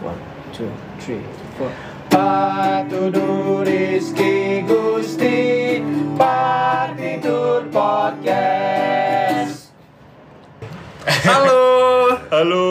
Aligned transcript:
One, 0.00 0.16
two, 0.56 0.72
three, 0.96 1.20
four. 1.60 1.68
Patudu 2.08 3.60
Rizky 3.60 4.64
Gusti 4.64 5.76
Partitur 6.16 7.68
Podcast 7.70 9.68
Halo. 11.04 11.60
Halo 12.32 12.66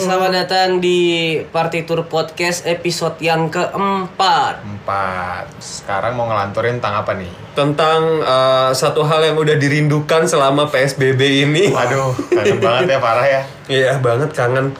Selamat 0.00 0.30
datang 0.32 0.80
di 0.80 0.98
Partitur 1.52 2.08
Podcast 2.08 2.64
episode 2.64 3.20
yang 3.20 3.52
keempat. 3.52 4.64
Empat 4.64 5.44
Sekarang 5.60 6.16
mau 6.16 6.24
ngelanturin 6.24 6.80
tentang 6.80 7.04
apa 7.04 7.20
nih? 7.20 7.28
tentang 7.52 8.24
uh, 8.24 8.70
satu 8.72 9.04
hal 9.04 9.20
yang 9.26 9.36
udah 9.36 9.58
dirindukan 9.60 10.24
selama 10.24 10.72
PSBB 10.72 11.44
ini. 11.44 11.68
Waduh, 11.68 12.16
kangen 12.32 12.62
banget 12.62 12.96
ya 12.96 12.98
parah 13.02 13.26
ya 13.28 13.42
Iya 13.68 13.92
banget 14.00 14.32
kangen. 14.32 14.72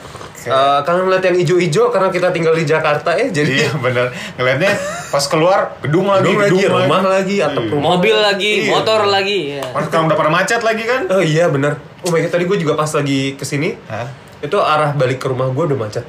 Uh, 0.43 0.81
kangen 0.81 1.05
ngeliat 1.05 1.21
yang 1.23 1.37
ijo-ijo 1.37 1.83
karena 1.87 2.09
kita 2.09 2.29
tinggal 2.29 2.49
di 2.51 2.63
Jakarta 2.63 3.13
ya 3.13 3.29
jadi 3.29 3.51
Iya 3.61 3.71
bener 3.75 4.09
Ngeliatnya 4.33 4.73
pas 5.07 5.21
keluar 5.23 5.77
gedung 5.79 6.07
lagi 6.07 6.25
gedung 6.27 6.57
lagi, 6.57 6.65
rumah 6.65 7.01
lagi, 7.03 7.35
atap 7.39 7.61
Iya. 7.61 7.71
rumah. 7.71 7.87
Mobil 7.93 8.15
lagi, 8.15 8.51
Iya. 8.59 8.71
motor 8.71 8.99
lagi. 9.05 9.39
Ya. 9.53 9.63
Sekarang 9.79 10.05
udah 10.05 10.17
pada 10.17 10.31
macet 10.31 10.61
lagi 10.61 10.83
kan? 10.83 11.01
Oh 11.07 11.21
iya 11.21 11.45
bener. 11.45 11.77
Oh 12.01 12.09
my 12.09 12.19
god 12.19 12.31
tadi 12.31 12.43
gue 12.43 12.57
juga 12.57 12.73
pas 12.73 12.89
lagi 12.89 13.35
ke 13.35 13.43
sini 13.43 13.77
Hah? 13.85 14.09
itu 14.39 14.57
arah 14.57 14.91
balik 14.91 15.17
ke 15.17 15.27
rumah 15.27 15.45
gue 15.47 15.63
udah 15.63 15.77
macet. 15.77 16.01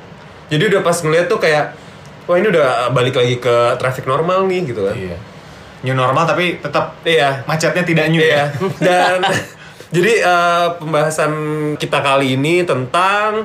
Jadi 0.49 0.63
udah 0.67 0.81
pas 0.81 0.97
ngeliat 0.97 1.27
tuh 1.27 1.37
kayak 1.37 1.77
wah 2.25 2.37
ini 2.37 2.49
udah 2.49 2.67
balik 2.89 3.13
lagi 3.15 3.37
ke 3.37 3.55
traffic 3.77 4.05
normal 4.05 4.47
nih 4.47 4.65
gitu 4.65 4.81
kan. 4.83 4.95
Iya 4.95 5.17
New 5.83 5.93
normal 5.93 6.25
tapi 6.25 6.57
tetap 6.57 6.97
Iya. 7.03 7.45
macetnya 7.45 7.83
tidak 7.83 8.09
new 8.09 8.17
Iya. 8.19 8.49
ya 8.49 8.65
Dan 8.79 9.19
jadi 9.97 10.13
eh, 10.21 10.67
pembahasan 10.79 11.33
kita 11.77 12.01
kali 12.01 12.35
ini 12.35 12.63
tentang 12.63 13.45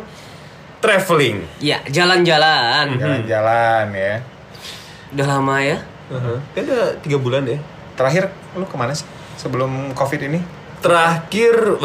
traveling. 0.84 1.44
Ya, 1.58 1.82
jalan-jalan. 1.90 2.98
Jalan-jalan 2.98 3.86
ya 3.94 4.16
Udah 5.14 5.26
lama 5.28 5.56
ya? 5.64 5.78
Uh-huh. 6.12 6.38
Kayaknya 6.52 7.00
tiga 7.04 7.18
bulan 7.20 7.48
deh. 7.48 7.60
Terakhir 7.96 8.32
lu 8.56 8.68
ke 8.68 8.76
mana 8.76 8.94
sih? 8.94 9.08
Sebelum 9.40 9.96
covid 9.96 10.22
ini? 10.28 10.40
Terakhir 10.78 11.82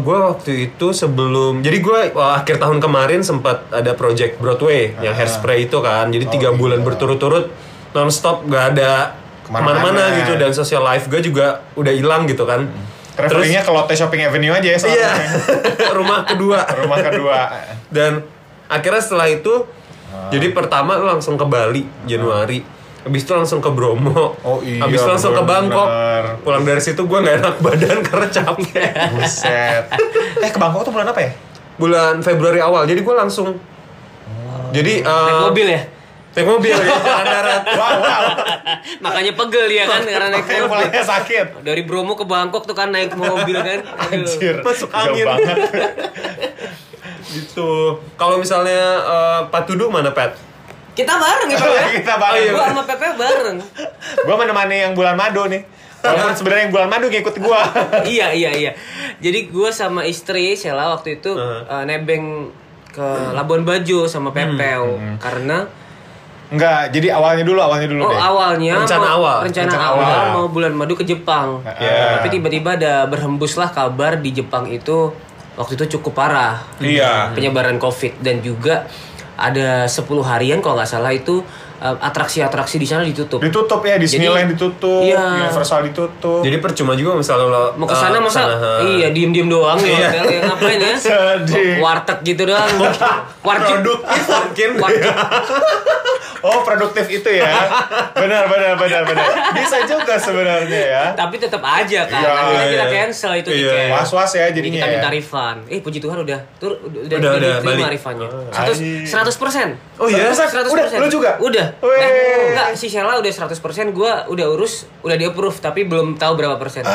gue 0.00 0.18
waktu 0.18 0.72
itu 0.72 0.86
sebelum 0.96 1.60
jadi 1.60 1.78
gue 1.84 1.98
akhir 2.16 2.56
tahun 2.56 2.80
kemarin 2.80 3.20
sempat 3.20 3.68
ada 3.68 3.92
project 3.92 4.40
Broadway 4.40 4.96
yang 5.04 5.12
hairspray 5.12 5.68
itu 5.68 5.78
kan. 5.84 6.08
Jadi 6.08 6.32
tiga 6.32 6.50
iya. 6.50 6.56
bulan 6.56 6.80
berturut-turut 6.80 7.52
nonstop 7.92 8.48
gak 8.48 8.72
ada 8.72 9.20
Ke 9.44 9.52
mana-mana. 9.52 9.84
ke 9.84 9.84
mana-mana 9.84 10.02
gitu 10.24 10.32
dan 10.40 10.50
social 10.56 10.80
life 10.80 11.12
gue 11.12 11.20
juga 11.20 11.60
udah 11.76 11.92
hilang 11.92 12.24
gitu 12.24 12.48
kan. 12.48 12.72
Travelingnya 13.12 13.60
ke 13.60 13.70
Lotte 13.70 13.92
Shopping 13.92 14.24
Avenue 14.24 14.52
aja 14.56 14.64
ya 14.64 14.78
Terus, 14.80 14.88
iya 14.88 15.10
soalnya. 15.12 15.28
rumah 15.98 16.24
kedua. 16.24 16.64
Rumah 16.64 16.98
kedua 17.04 17.38
Dan 17.92 18.24
akhirnya 18.66 19.02
setelah 19.04 19.28
itu 19.28 19.68
jadi 20.28 20.52
pertama 20.52 20.96
lu 20.96 21.08
langsung 21.08 21.36
ke 21.36 21.44
Bali 21.44 21.84
Januari. 22.04 22.60
Habis 23.02 23.26
itu 23.26 23.32
langsung 23.34 23.58
ke 23.58 23.70
Bromo. 23.72 24.38
Oh 24.46 24.62
iya, 24.62 24.84
Habis 24.84 25.02
itu 25.02 25.10
langsung 25.10 25.32
ke 25.34 25.42
bener. 25.42 25.52
Bangkok. 25.68 25.88
Pulang 26.46 26.62
dari 26.62 26.82
situ 26.84 27.02
gue 27.02 27.18
nggak 27.18 27.36
enak 27.42 27.56
badan 27.58 27.98
karena 28.04 28.26
capek. 28.30 28.92
Buset 29.16 29.84
Eh 30.44 30.50
ke 30.52 30.58
Bangkok 30.60 30.86
tuh 30.86 30.92
bulan 30.94 31.10
apa 31.10 31.20
ya? 31.20 31.30
Bulan 31.76 32.20
Februari 32.22 32.60
awal. 32.62 32.86
Jadi 32.86 33.00
gue 33.02 33.14
langsung 33.16 33.56
Jadi 34.72 35.04
eh, 35.04 35.04
Naik 35.04 35.52
mobil 35.52 35.66
ya? 35.68 35.82
Naik 36.32 36.46
mobil 36.46 36.72
ya 36.72 36.96
jalan 36.96 37.26
darat. 37.26 37.62
Wow 37.72 37.94
wow 37.98 38.24
Makanya 39.00 39.32
pegel 39.34 39.64
dia 39.66 39.84
kan 39.84 40.00
karena 40.00 40.28
naik 40.30 40.44
mobil. 40.44 40.64
mulainya 40.66 41.02
sakit 41.02 41.46
Dari 41.60 41.82
Bromo 41.82 42.12
ke 42.12 42.24
Bangkok 42.24 42.64
tuh 42.64 42.72
kan 42.72 42.88
naik 42.88 43.12
mobil 43.12 43.52
kan. 43.54 43.84
Aduh. 43.84 44.24
Anjir 44.24 44.56
Masuk 44.60 44.88
angin. 44.90 45.24
banget 45.24 45.56
gitu. 47.32 47.70
Kalau 48.14 48.36
misalnya 48.36 48.80
eh, 48.98 49.40
Pat 49.48 49.64
Tudu 49.64 49.88
mana 49.88 50.10
Pat? 50.10 50.36
Kita 50.92 51.16
bareng 51.16 51.48
gitu 51.48 51.64
ya. 51.64 51.84
Kita 51.96 52.14
bareng. 52.16 52.36
Oh, 52.38 52.44
iya, 52.44 52.52
Gua 52.52 52.64
sama 52.66 52.82
Pepe 52.84 53.06
bareng. 53.12 53.56
Gue 54.18 54.34
menemani 54.34 54.76
yang 54.80 54.92
bulan 54.92 55.14
madu 55.14 55.44
nih 55.46 55.64
Walaupun 56.02 56.34
sebenarnya 56.34 56.62
yang 56.66 56.74
bulan 56.74 56.88
madu 56.90 57.06
ngikut 57.06 57.36
gue 57.38 57.60
iya 58.10 58.34
iya 58.34 58.50
iya. 58.50 58.72
Jadi 59.16 59.48
gue 59.48 59.70
sama 59.70 60.02
istri 60.02 60.52
Sheila 60.52 60.90
waktu 60.90 61.16
itu 61.16 61.30
Uh. 61.30 61.62
eh, 61.62 61.84
nebeng 61.86 62.50
ke 62.90 63.06
Labuan 63.32 63.62
Bajo 63.62 64.04
sama 64.04 64.34
Pepeo 64.34 64.98
karena 65.16 65.64
Enggak, 66.52 66.92
jadi 66.92 67.08
awalnya 67.10 67.42
dulu, 67.42 67.58
awalnya 67.58 67.88
dulu 67.88 68.02
oh 68.02 68.10
deh 68.10 68.20
awalnya 68.20 68.74
Rencana 68.76 69.00
mau- 69.02 69.16
awal. 69.18 69.36
rencana, 69.42 69.64
Rencana 69.66 69.86
awal, 69.88 70.04
awal. 70.04 70.26
mau 70.30 70.46
bulan 70.46 70.72
madu 70.72 70.92
ke 70.92 71.02
Jepang. 71.02 71.64
Iya. 71.64 72.20
Tapi 72.20 72.28
tiba-tiba 72.30 72.76
ada 72.76 73.08
berhembuslah 73.08 73.68
kabar 73.68 74.20
di 74.20 74.30
Jepang 74.30 74.68
itu 74.68 75.08
waktu 75.54 75.72
itu 75.74 75.96
cukup 75.96 76.12
parah. 76.14 76.60
Iya. 76.76 77.32
Penyebaran 77.32 77.76
Covid 77.76 78.20
dan 78.20 78.38
juga 78.38 78.84
ada 79.34 79.88
10 79.88 79.96
harian 80.22 80.60
kalau 80.60 80.76
nggak 80.76 80.86
salah 80.86 81.10
itu 81.10 81.40
atraksi-atraksi 81.82 82.76
di 82.76 82.84
sana 82.84 83.02
ditutup. 83.02 83.38
Ditutup 83.38 83.82
ya, 83.82 83.96
Disneyland 83.96 84.48
ditutup, 84.48 85.02
Iya. 85.02 85.42
Universal 85.42 85.82
ditutup 85.84 86.40
Jadi 86.40 86.56
percuma 86.58 86.92
juga 86.92 87.12
misalnya 87.14 87.46
lo 87.46 87.62
mau 87.74 87.84
ke 87.84 87.94
sana 87.94 88.16
eh, 88.16 88.20
masa 88.20 88.40
ke 88.40 88.46
sana, 88.48 88.54
ha. 88.56 88.72
iya 88.80 89.08
diem-diem 89.08 89.46
doang 89.46 89.74
di 89.76 89.88
Iya. 89.88 90.08
hotel 90.08 90.24
ya 90.28 90.40
ngapain 90.44 90.78
ya 90.78 90.94
Sedih. 91.42 91.74
warteg 91.78 92.18
gitu 92.24 92.42
doang 92.44 92.70
warteg 93.46 93.70
produktif 93.76 94.22
mungkin. 94.24 94.70
warteg 94.78 95.14
Oh 96.42 96.58
produktif 96.60 97.06
itu 97.08 97.30
ya 97.30 97.54
Benar, 98.12 98.50
benar, 98.50 98.74
benar, 98.74 99.06
benar 99.06 99.26
Bisa 99.54 99.78
juga 99.86 100.18
sebenarnya 100.18 100.82
ya 100.82 101.04
tapi 101.14 101.38
tetap 101.38 101.62
aja 101.62 102.02
kan 102.04 102.18
Iya, 102.18 102.30
akhirnya 102.34 102.66
kita 102.66 102.82
iya. 102.82 102.94
cancel 102.98 103.32
itu 103.36 103.48
Iya, 103.52 103.70
tiket 103.70 103.90
Was-was 103.94 104.30
ya 104.32 104.44
jadi 104.44 104.56
jadinya 104.58 104.74
kita 104.76 104.86
minta 104.88 105.06
ya 105.06 105.12
refund 105.12 105.58
eh 105.70 105.78
puji 105.78 105.98
Tuhan 105.98 106.18
udah 106.20 106.38
tur 106.58 106.72
udah 106.82 106.98
Udah, 107.14 107.30
udah, 107.32 107.54
balik. 107.62 107.94
refundnya 107.94 108.26
Oh. 108.26 108.42
seratus 108.50 108.74
Anjing. 108.76 109.06
seratus 109.06 109.36
persen 109.36 109.68
Oh 109.94 110.06
iya? 110.06 110.26
Udah, 110.26 110.98
lu 110.98 111.06
juga? 111.08 111.30
udah. 111.38 111.66
Eh, 111.80 112.50
enggak 112.50 112.68
si 112.74 112.86
Sheila 112.86 113.16
udah 113.16 113.32
100% 113.48 113.52
gua 113.90 114.26
udah 114.26 114.46
urus 114.50 114.84
udah 115.00 115.14
di 115.14 115.24
approve 115.24 115.56
tapi 115.56 115.82
belum 115.82 116.14
tahu 116.14 116.32
berapa 116.34 116.56
persen 116.56 116.82
Ah, 116.82 116.92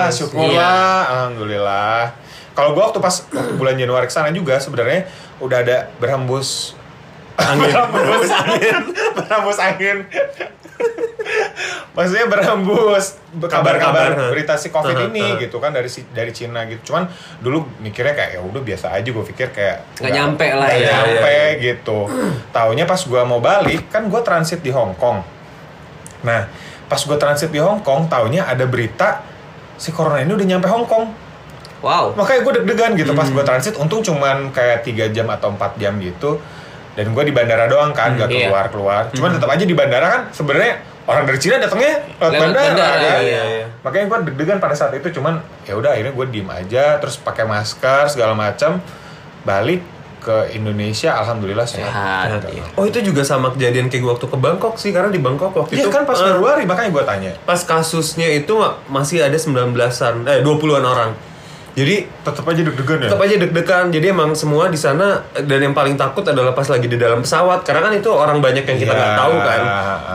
Ah, 0.00 0.06
syukurlah, 0.08 0.48
iya. 0.48 0.72
alhamdulillah. 1.10 2.14
Kalau 2.52 2.72
gua 2.72 2.88
waktu 2.88 2.98
pas 2.98 3.14
waktu 3.24 3.54
bulan 3.60 3.74
Januari 3.74 4.04
ke 4.04 4.12
sana 4.12 4.30
juga 4.30 4.56
sebenarnya 4.56 5.06
udah 5.38 5.58
ada 5.58 5.76
berhembus 5.96 6.74
Angin. 7.36 7.70
berhembus 7.94 8.32
angin, 8.34 8.82
berhembus 9.14 9.58
angin. 9.58 9.98
Maksudnya 11.90 12.26
berhembus 12.26 13.18
kabar-kabar 13.40 14.30
berita 14.30 14.54
si 14.54 14.70
Covid 14.70 14.94
Uh-huh, 14.94 15.08
ini 15.08 15.18
uh-huh. 15.20 15.40
gitu 15.40 15.58
kan 15.58 15.70
dari 15.70 15.86
si- 15.86 16.06
dari 16.08 16.30
Cina 16.30 16.62
gitu. 16.64 16.88
Cuman 16.88 17.10
dulu 17.38 17.66
mikirnya 17.78 18.14
kayak 18.14 18.30
ya 18.32 18.40
udah 18.40 18.62
biasa 18.62 18.92
aja 18.92 19.04
gue 19.04 19.24
pikir 19.26 19.50
kayak 19.50 19.98
Nggak 19.98 20.12
nyampe 20.12 20.46
lah 20.48 20.68
nggak 20.68 20.78
ya. 20.78 20.90
nyampe 20.94 21.28
Iya, 21.28 21.46
gitu. 21.60 21.98
Taunya 22.48 22.84
pas 22.84 23.00
gua 23.02 23.22
mau 23.24 23.38
balik 23.38 23.88
kan 23.88 24.06
gua 24.06 24.22
transit 24.22 24.60
di 24.60 24.70
Hong 24.70 24.94
Kong. 24.94 25.20
Nah, 26.20 26.46
pas 26.86 27.00
gua 27.00 27.14
transit 27.16 27.50
di 27.50 27.58
Hong 27.58 27.78
Kong, 27.80 28.06
taunya 28.06 28.42
ada 28.42 28.62
berita 28.64 29.22
si 29.74 29.90
corona 29.90 30.18
ini 30.18 30.30
udah 30.30 30.46
nyampe 30.46 30.66
Hong 30.66 30.86
Kong. 30.86 31.04
wow 31.78 32.10
Makanya 32.12 32.40
gue 32.42 32.52
deg-degan 32.56 32.90
gitu 32.94 33.12
pas 33.12 33.22
Hmm. 33.24 33.34
gue 33.34 33.44
transit. 33.44 33.74
Untung 33.76 34.02
cuman 34.02 34.50
kayak 34.50 34.82
tiga 34.82 35.06
jam 35.08 35.26
atau 35.26 35.50
4 35.50 35.78
jam 35.78 35.94
gitu. 35.96 36.38
Dan 36.94 37.14
gue 37.14 37.24
di 37.26 37.34
bandara 37.34 37.66
doang 37.66 37.90
kan, 37.94 38.14
gak 38.16 38.30
iya. 38.30 38.48
keluar 38.48 38.66
keluar. 38.70 39.02
Cuman 39.12 39.36
tetap 39.36 39.48
aja 39.50 39.64
di 39.64 39.76
bandara 39.76 40.06
kan 40.08 40.22
sebenarnya 40.34 40.82
orang 41.08 41.24
dari 41.24 41.38
Cina 41.40 41.56
datangnya 41.56 42.04
lewat 42.20 42.32
bandara, 42.36 42.64
bandara, 42.68 42.96
kan. 43.00 43.20
iya, 43.24 43.42
iya. 43.44 43.64
Makanya 43.80 44.04
gue 44.10 44.18
deg-degan 44.32 44.58
pada 44.60 44.74
saat 44.74 44.92
itu. 44.92 45.08
Cuman 45.14 45.40
ya 45.64 45.74
udah 45.78 45.94
akhirnya 45.94 46.12
gue 46.12 46.26
diem 46.28 46.48
aja, 46.50 46.98
terus 47.00 47.16
pakai 47.16 47.48
masker 47.48 48.12
segala 48.12 48.36
macam. 48.36 48.82
Balik 49.46 49.80
ke 50.18 50.52
Indonesia, 50.52 51.14
alhamdulillah 51.14 51.64
sehat. 51.64 51.88
sehat 51.88 52.42
iya. 52.50 52.66
Oh 52.74 52.84
itu 52.84 52.98
juga 53.00 53.22
sama 53.22 53.54
kejadian 53.54 53.88
kayak 53.88 54.04
waktu 54.04 54.26
ke 54.26 54.36
Bangkok 54.36 54.74
sih 54.76 54.90
karena 54.90 55.08
di 55.08 55.22
Bangkok 55.22 55.54
waktu 55.54 55.78
Iya 55.78 55.88
itu 55.88 55.90
kan 55.94 56.04
pas 56.04 56.18
eh, 56.20 56.26
Februari 56.28 56.66
makanya 56.66 56.90
gue 56.92 57.04
tanya. 57.06 57.32
pas 57.46 57.60
kasusnya 57.62 58.28
itu 58.28 58.52
masih 58.90 59.24
ada 59.24 59.38
19-an 59.38 60.14
eh 60.28 60.40
20-an 60.42 60.84
orang. 60.84 61.10
Jadi 61.78 61.96
Tetap 62.20 62.42
aja 62.44 62.60
deg-degan 62.60 62.98
ya. 62.98 63.06
tetap 63.06 63.20
aja 63.20 63.34
deg-degan. 63.36 63.84
Jadi 63.88 64.06
emang 64.08 64.34
semua 64.34 64.66
di 64.66 64.76
sana 64.76 65.22
dan 65.32 65.58
yang 65.60 65.72
paling 65.72 65.94
takut 65.94 66.22
adalah 66.22 66.50
pas 66.50 66.66
lagi 66.66 66.84
di 66.84 66.96
dalam 66.96 67.22
pesawat 67.22 67.62
karena 67.62 67.80
kan 67.80 67.92
itu 67.92 68.08
orang 68.08 68.38
banyak 68.38 68.62
yang 68.62 68.78
kita 68.78 68.90
Iya. 68.90 68.98
nggak 68.98 69.14
tahu 69.16 69.34
kan. 69.38 69.60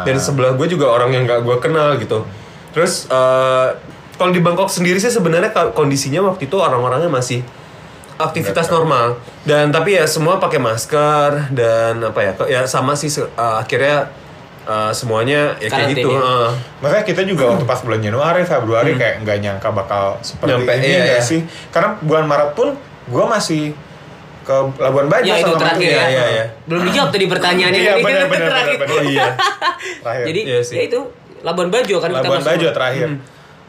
Dan 0.04 0.16
sebelah 0.18 0.52
gue 0.54 0.68
juga 0.68 0.90
orang 0.90 1.10
yang 1.10 1.24
nggak 1.24 1.40
gue 1.42 1.56
kenal 1.58 1.96
gitu. 1.96 2.28
Terus 2.72 3.08
eh, 3.08 3.68
kalau 4.14 4.30
di 4.30 4.40
Bangkok 4.40 4.68
sendiri 4.68 4.98
sih 4.98 5.10
sebenarnya 5.10 5.50
kondisinya 5.72 6.22
waktu 6.26 6.46
itu 6.46 6.56
orang-orangnya 6.56 7.08
masih 7.08 7.42
aktivitas 8.16 8.70
normal 8.70 9.18
dan 9.44 9.70
tapi 9.70 9.98
ya 9.98 10.06
semua 10.06 10.38
pakai 10.38 10.62
masker 10.62 11.50
dan 11.50 11.98
apa 12.00 12.20
ya 12.22 12.32
ya 12.48 12.62
sama 12.64 12.94
sih 12.94 13.10
eh, 13.10 13.26
akhirnya 13.36 14.06
eh, 14.64 14.92
semuanya 14.92 15.56
ya 15.60 15.68
kayak 15.68 15.96
gitu. 15.96 16.10
eh. 16.14 16.50
Makanya 16.80 17.04
kita 17.04 17.22
juga 17.24 17.44
waktu 17.56 17.66
pas 17.68 17.80
bulan 17.82 18.00
Januari, 18.00 18.42
Februari 18.44 18.92
kayak 18.96 19.24
nggak 19.24 19.38
nyangka 19.40 19.70
bakal 19.72 20.18
seperti 20.20 20.52
Nyampe, 20.56 20.72
ini 20.80 20.88
iya, 20.88 21.00
nggak 21.04 21.22
iya. 21.22 21.30
sih? 21.32 21.40
Karena 21.70 21.96
bulan 22.00 22.26
Maret 22.28 22.52
pun 22.56 22.76
gue 23.04 23.26
masih 23.28 23.76
ke 24.44 24.56
Labuan 24.76 25.08
Bajo 25.08 25.24
ya 25.24 25.40
itu 25.40 25.56
sama 25.56 25.60
terakhir 25.60 25.88
ya, 25.88 26.04
iya, 26.12 26.24
iya. 26.28 26.46
belum 26.68 26.84
dijawab 26.84 27.10
tadi 27.16 27.26
pertanyaannya 27.32 27.80
Iya 27.80 27.94
Ini 27.96 28.04
benar 28.04 28.26
benar 28.28 28.50
terakhir. 28.52 28.76
benar 28.76 28.88
benar. 28.92 29.00
Oh 29.00 29.04
iya. 29.08 29.30
Terakhir. 30.04 30.26
jadi 30.28 30.40
Iya 30.44 30.60
sih. 30.60 30.76
ya 30.76 30.82
itu 30.84 31.00
Labuan 31.44 31.70
Bajo 31.72 31.96
kan 32.00 32.10
kita 32.12 32.20
Labuan 32.24 32.40
masuk. 32.44 32.50
Bajo 32.52 32.68
terakhir. 32.76 33.08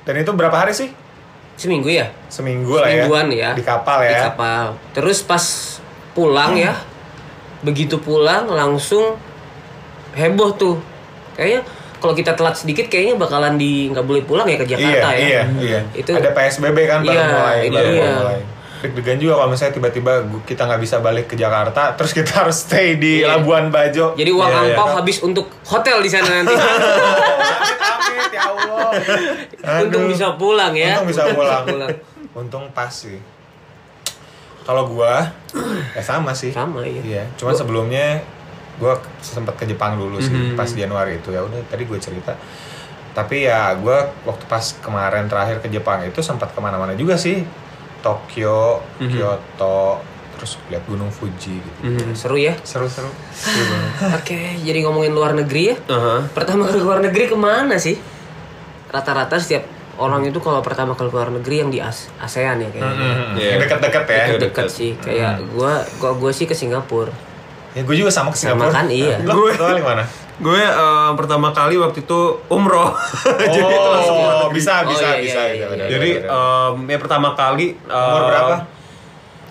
Dan 0.03 0.15
itu 0.19 0.31
berapa 0.35 0.57
hari 0.59 0.75
sih? 0.75 0.91
seminggu 1.55 1.87
ya 1.87 2.11
Seminggu 2.27 2.75
lah 2.75 2.91
ya. 2.91 3.07
Semingguan 3.07 3.27
ya. 3.31 3.51
Di 3.55 3.63
kapal 3.63 4.03
di 4.03 4.11
ya. 4.11 4.27
kapal 4.27 4.75
terus 4.91 5.23
pas 5.23 5.45
pulang 6.11 6.59
ya 6.59 6.75
begitu 7.63 8.03
pulang 8.03 8.51
langsung 8.51 9.15
heboh 10.15 10.51
tuh 10.55 10.77
kayaknya 11.33 11.61
kalau 11.97 12.13
kita 12.13 12.33
telat 12.33 12.55
sedikit 12.55 12.87
kayaknya 12.87 13.17
bakalan 13.17 13.55
di 13.55 13.89
nggak 13.89 14.03
boleh 14.03 14.23
pulang 14.23 14.45
ya 14.45 14.55
ke 14.55 14.67
Jakarta 14.67 15.09
iya, 15.11 15.17
ya 15.17 15.19
Iya, 15.19 15.43
iya. 15.59 15.81
Itu- 15.93 16.13
ada 16.13 16.31
PSBB 16.31 16.79
kan 16.85 17.01
baru 17.01 17.11
Iya, 17.11 17.25
mulai, 17.27 17.57
itu 17.61 17.73
baru 17.73 17.91
dia. 17.91 18.11
mulai. 18.15 18.41
Deg-degan 18.77 19.17
juga 19.17 19.35
kalau 19.35 19.49
misalnya 19.49 19.73
tiba-tiba 19.75 20.13
kita 20.45 20.63
nggak 20.63 20.77
bisa 20.79 20.97
balik 20.99 21.27
ke 21.27 21.35
Jakarta, 21.35 21.97
terus 21.97 22.13
kita 22.13 22.33
harus 22.45 22.61
stay 22.61 22.95
di 22.95 23.19
Iya. 23.19 23.35
Labuan 23.35 23.69
Bajo. 23.69 24.13
jadi 24.13 24.29
uang 24.31 24.45
Iya, 24.45 24.61
iya. 24.61 24.65
angpau 24.71 24.89
habis 24.93 25.17
untuk 25.19 25.49
hotel 25.65 25.99
di 25.99 26.11
sana 26.11 26.29
nanti 26.37 26.53
Amit, 27.25 28.31
ya 28.31 28.43
Allah. 28.47 28.91
untung 29.83 30.05
bisa 30.07 30.27
pulang 30.35 30.73
ya 30.73 30.95
Untung 30.95 31.09
bisa 31.09 31.25
pulang. 31.31 31.65
pulang. 31.65 31.91
Untung 32.35 32.65
pas 32.71 32.91
sih. 32.91 33.17
Kalau 34.63 34.85
gua, 34.87 35.33
ya 35.97 36.03
sama 36.03 36.33
sih. 36.33 36.49
sama 36.51 36.81
ya 36.83 37.01
Iya, 37.01 37.25
cuman 37.35 37.55
sebelumnya 37.55 38.21
gua 38.77 38.95
sempat 39.19 39.55
ke 39.55 39.65
Jepang 39.65 39.95
dulu 39.95 40.19
sih 40.19 40.31
Mhm. 40.31 40.55
pas 40.55 40.67
Januari 40.67 41.17
itu 41.17 41.29
ya 41.29 41.41
udah 41.41 41.59
tadi 41.65 41.83
gue 41.83 41.97
cerita. 41.97 42.35
Tapi 43.13 43.45
ya 43.45 43.71
gua 43.75 43.97
waktu 44.23 44.45
pas 44.45 44.61
kemarin 44.77 45.25
terakhir 45.25 45.59
ke 45.59 45.69
Jepang 45.69 46.03
itu 46.03 46.19
sempat 46.19 46.49
ke 46.49 46.59
mana-mana 46.59 46.93
juga 46.93 47.15
sih. 47.15 47.47
Tokyo, 48.01 48.83
Mhm. 48.99 49.09
Kyoto, 49.09 50.03
terus 50.35 50.61
lihat 50.67 50.85
Gunung 50.85 51.09
Fuji 51.09 51.57
gitu. 51.57 51.81
Mhm. 51.83 52.13
seru 52.13 52.37
ya 52.37 52.53
Seru-seru. 52.61 53.09
Seru 53.31 53.63
banget. 53.65 53.91
oke 54.19 54.39
jadi 54.61 54.79
ngomongin 54.83 55.13
luar 55.13 55.33
negeri 55.33 55.63
ya 55.67 55.77
Aha. 55.89 56.27
pertama 56.29 56.67
ke 56.67 56.77
luar 56.77 57.01
negeri 57.01 57.25
ke 57.27 57.35
mana 57.35 57.77
sih 57.77 57.97
rata-rata 58.87 59.37
setiap 59.37 59.65
orang 59.95 60.23
itu 60.23 60.37
kalau 60.39 60.59
pertama 60.61 60.93
ke 60.93 61.03
luar 61.05 61.31
negeri 61.31 61.57
yang 61.57 61.71
di 61.71 61.79
As- 61.79 62.11
ASEAN 62.17 62.61
ya 62.61 62.69
kayaknya 62.69 62.93
Mhm. 62.93 63.27
Iya. 63.33 63.49
Yang 63.49 63.61
deket-deket 63.63 64.05
ya. 64.05 64.25
Deket. 64.27 64.41
dekat 64.43 64.67
sih 64.69 64.91
kayak 64.97 65.35
gua 65.49 65.73
gua 65.97 66.13
gua 66.13 66.31
sih 66.31 66.45
ke 66.45 66.53
Singapura 66.53 67.15
Ya 67.75 67.83
gue 67.83 67.97
juga 67.97 68.07
sama 68.09 68.31
ke 68.31 68.39
Sama 68.39 68.55
Singapura. 68.57 68.71
kan, 68.73 68.87
iya. 68.87 69.19
Lo 69.21 69.35
Gue- 69.37 69.55
kali 69.55 69.83
mana? 69.83 70.07
Gue 70.37 70.59
eh, 70.59 71.11
pertama 71.15 71.51
kali 71.51 71.75
waktu 71.75 72.01
itu 72.01 72.21
umroh. 72.49 72.91
Jadi 73.45 73.59
itu 73.61 73.89
langsung 73.89 74.17
oh, 74.17 74.27
negeri. 74.47 74.55
bisa, 74.55 74.73
Oh, 74.77 74.89
bisa, 74.89 75.07
iya, 75.09 75.11
bisa, 75.11 75.11
iya, 75.11 75.19
bisa. 75.19 75.43
iya, 75.53 75.67
benar, 75.69 75.85
iya. 75.85 75.91
Jadi 75.91 76.11
em, 76.23 76.75
ya 76.87 76.99
pertama 76.99 77.29
kali 77.33 77.67
eh, 77.75 77.95
Umur 78.09 78.23
berapa? 78.25 78.55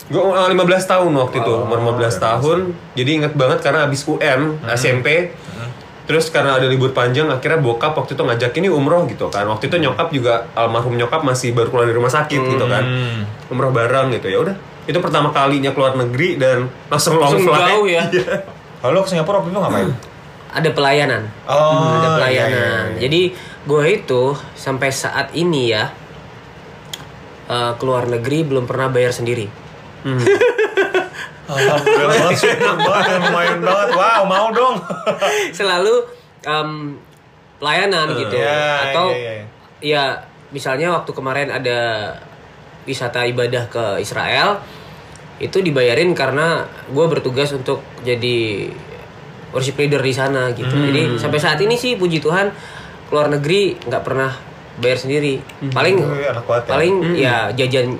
Gue 0.05 0.23
eh, 0.25 0.49
15 0.49 0.59
tahun 0.89 1.11
waktu 1.13 1.35
itu, 1.37 1.53
Oh, 1.53 1.63
umur 1.63 1.77
15 1.79 1.93
udah 1.93 2.11
tahun. 2.17 2.59
Jadi 2.93 3.09
inget 3.13 3.33
banget 3.33 3.59
karena 3.59 3.79
habis 3.83 4.03
UN, 4.03 4.41
SMP. 4.69 5.31
Terus 6.03 6.27
karena 6.27 6.59
ada 6.59 6.67
libur 6.67 6.91
panjang, 6.91 7.31
akhirnya 7.31 7.59
bokap 7.59 7.95
waktu 7.95 8.11
itu 8.13 8.19
ngajak 8.21 8.51
ini 8.53 8.67
umroh 8.67 9.07
gitu 9.07 9.27
kan. 9.27 9.47
Waktu 9.47 9.67
itu 9.67 9.79
nyokap 9.79 10.11
juga 10.11 10.51
almarhum 10.53 10.95
nyokap 10.95 11.23
masih 11.23 11.51
baru 11.51 11.67
keluar 11.69 11.87
dari 11.87 11.95
rumah 11.95 12.11
sakit 12.11 12.39
gitu 12.45 12.65
kan. 12.65 12.83
Hmm. 12.83 13.23
Umroh 13.47 13.71
bareng 13.71 14.11
gitu 14.11 14.27
ya 14.27 14.39
udah. 14.41 14.55
Itu 14.83 15.00
pertama 15.00 15.30
kalinya 15.30 15.71
keluar 15.71 15.94
negeri 15.94 16.35
dan 16.35 16.68
langsung 16.88 17.15
long 17.15 17.31
langsung 17.31 17.47
flight. 17.47 17.68
jauh 17.69 17.88
ya 17.88 18.03
Kalau 18.80 18.91
lo 18.91 19.00
ke 19.00 19.09
Singapura 19.09 19.39
waktu 19.39 19.50
itu 19.50 19.59
ngapain? 19.59 19.89
ada 20.50 20.69
pelayanan 20.69 21.24
Oh, 21.45 21.97
ada 21.97 22.06
iya, 22.06 22.09
pelayanan 22.13 22.53
iya, 22.85 22.94
iya. 22.94 23.00
jadi 23.01 23.21
gue 23.63 23.83
itu 23.89 24.24
sampai 24.53 24.89
saat 24.89 25.33
ini 25.33 25.71
ya 25.71 25.89
eh, 27.47 27.74
keluar 27.75 28.06
negeri 28.06 28.44
belum 28.44 28.63
pernah 28.63 28.88
bayar 28.88 29.09
sendiri 29.12 29.50
Hmm. 30.03 30.19
Alhamdulillah 31.45 32.27
banget, 32.27 32.59
banget, 32.77 33.19
lumayan 33.21 33.59
banget. 33.62 33.89
Wow, 33.94 34.21
mau 34.25 34.47
dong. 34.50 34.75
selalu 35.57 36.07
em, 36.41 37.00
pelayanan 37.56 38.12
gitu 38.13 38.35
Ya, 38.35 38.89
atau 38.89 39.12
iya, 39.12 39.31
iya. 39.33 39.45
ya 39.81 40.03
misalnya 40.50 40.91
waktu 40.91 41.07
kemarin 41.09 41.50
ada 41.50 41.80
wisata 42.83 43.24
ibadah 43.24 43.65
ke 43.65 43.83
Israel 43.97 44.59
itu 45.38 45.59
dibayarin 45.59 46.12
karena 46.12 46.63
gue 46.88 47.06
bertugas 47.06 47.51
untuk 47.51 47.81
jadi 48.01 48.69
worship 49.50 49.75
leader 49.75 50.00
di 50.00 50.12
sana 50.12 50.50
gitu 50.51 50.69
Hmm. 50.69 50.88
jadi 50.88 51.01
sampai 51.18 51.38
saat 51.38 51.57
ini 51.57 51.74
sih 51.74 51.94
puji 51.94 52.19
Tuhan 52.19 52.50
keluar 53.06 53.27
negeri 53.27 53.77
nggak 53.80 54.01
pernah 54.01 54.31
bayar 54.75 54.97
sendiri 54.97 55.38
paling 55.69 56.00
Wih, 56.00 56.25
anak 56.27 56.44
kuat 56.44 56.63
ya. 56.63 56.69
paling 56.69 56.94
ya 57.13 57.35
jajan 57.51 57.94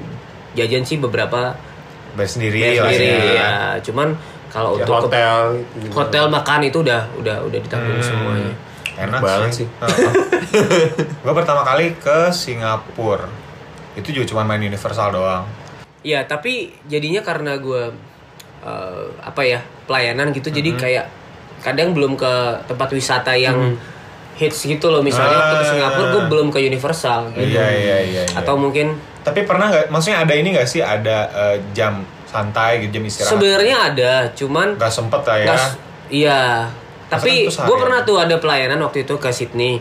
jajan 0.54 0.84
sih 0.84 0.98
beberapa 0.98 1.54
Bayar 2.14 2.30
sendiri 2.32 2.58
bayar 2.60 2.86
sendiri 2.88 3.30
ya. 3.30 3.34
ya 3.34 3.52
cuman 3.80 4.14
kalau 4.48 4.76
Ya, 4.76 4.78
untuk 4.80 4.94
ke- 4.96 5.04
hotel. 5.10 5.38
hotel 5.90 6.24
makan 6.28 6.60
itu 6.64 6.78
udah 6.80 7.02
udah 7.16 7.38
udah 7.42 7.60
ditanggung 7.60 7.96
Hmm. 7.96 8.06
semuanya 8.06 8.54
Enak 8.94 9.20
Banget 9.20 9.50
sih. 9.52 9.66
sih. 9.66 9.68
gue 11.16 11.34
pertama 11.34 11.62
kali 11.64 11.98
ke 11.98 12.30
Singapura. 12.30 13.26
Itu 13.94 14.10
juga 14.10 14.26
cuma 14.28 14.42
main 14.44 14.60
Universal 14.60 15.12
doang. 15.12 15.44
Iya, 16.00 16.24
tapi 16.24 16.54
jadinya 16.84 17.22
karena 17.22 17.56
gue 17.56 17.94
eh, 18.62 19.06
apa 19.20 19.42
ya 19.42 19.58
pelayanan 19.84 20.32
gitu, 20.32 20.50
jadi 20.50 20.70
kayak 20.74 21.06
kadang 21.60 21.92
belum 21.92 22.14
ke 22.14 22.34
tempat 22.66 22.90
wisata 22.90 23.32
yang 23.34 23.76
hits 24.34 24.64
gitu 24.64 24.88
loh. 24.88 25.00
Misalnya 25.00 25.38
waktu 25.38 25.56
ke 25.56 25.62
Ah. 25.62 25.70
Singapura 25.70 26.06
gue 26.10 26.24
belum 26.28 26.48
ke 26.50 26.60
Universal 26.60 27.32
gitu. 27.32 27.54
Iya, 27.54 27.68
iya, 27.70 27.98
iya. 28.02 28.22
iya. 28.24 28.34
Atau 28.34 28.56
mungkin 28.56 28.96
Tapi 29.22 29.44
pernah 29.44 29.68
nggak? 29.68 29.88
Maksudnya 29.88 30.20
ada 30.20 30.34
ini 30.34 30.52
nggak 30.52 30.66
sih? 30.66 30.80
Ada 30.80 31.18
eh, 31.30 31.58
jam 31.72 32.04
santai 32.26 32.82
gitu, 32.82 32.98
jam 32.98 33.04
istirahat? 33.06 33.32
sebenarnya 33.32 33.76
ada, 33.86 34.12
cuman 34.34 34.76
Nggak 34.76 34.92
sempet 34.92 35.22
lah 35.22 35.38
ya. 35.38 35.46
nggak 35.46 35.60
s- 35.62 35.78
iya. 36.10 36.42
Tapi 37.06 37.32
gue 37.46 37.78
pernah 37.78 38.02
tuh 38.02 38.18
ada 38.18 38.36
pelayanan 38.36 38.82
waktu 38.82 39.04
itu 39.04 39.16
ke 39.16 39.30
Sydney. 39.30 39.78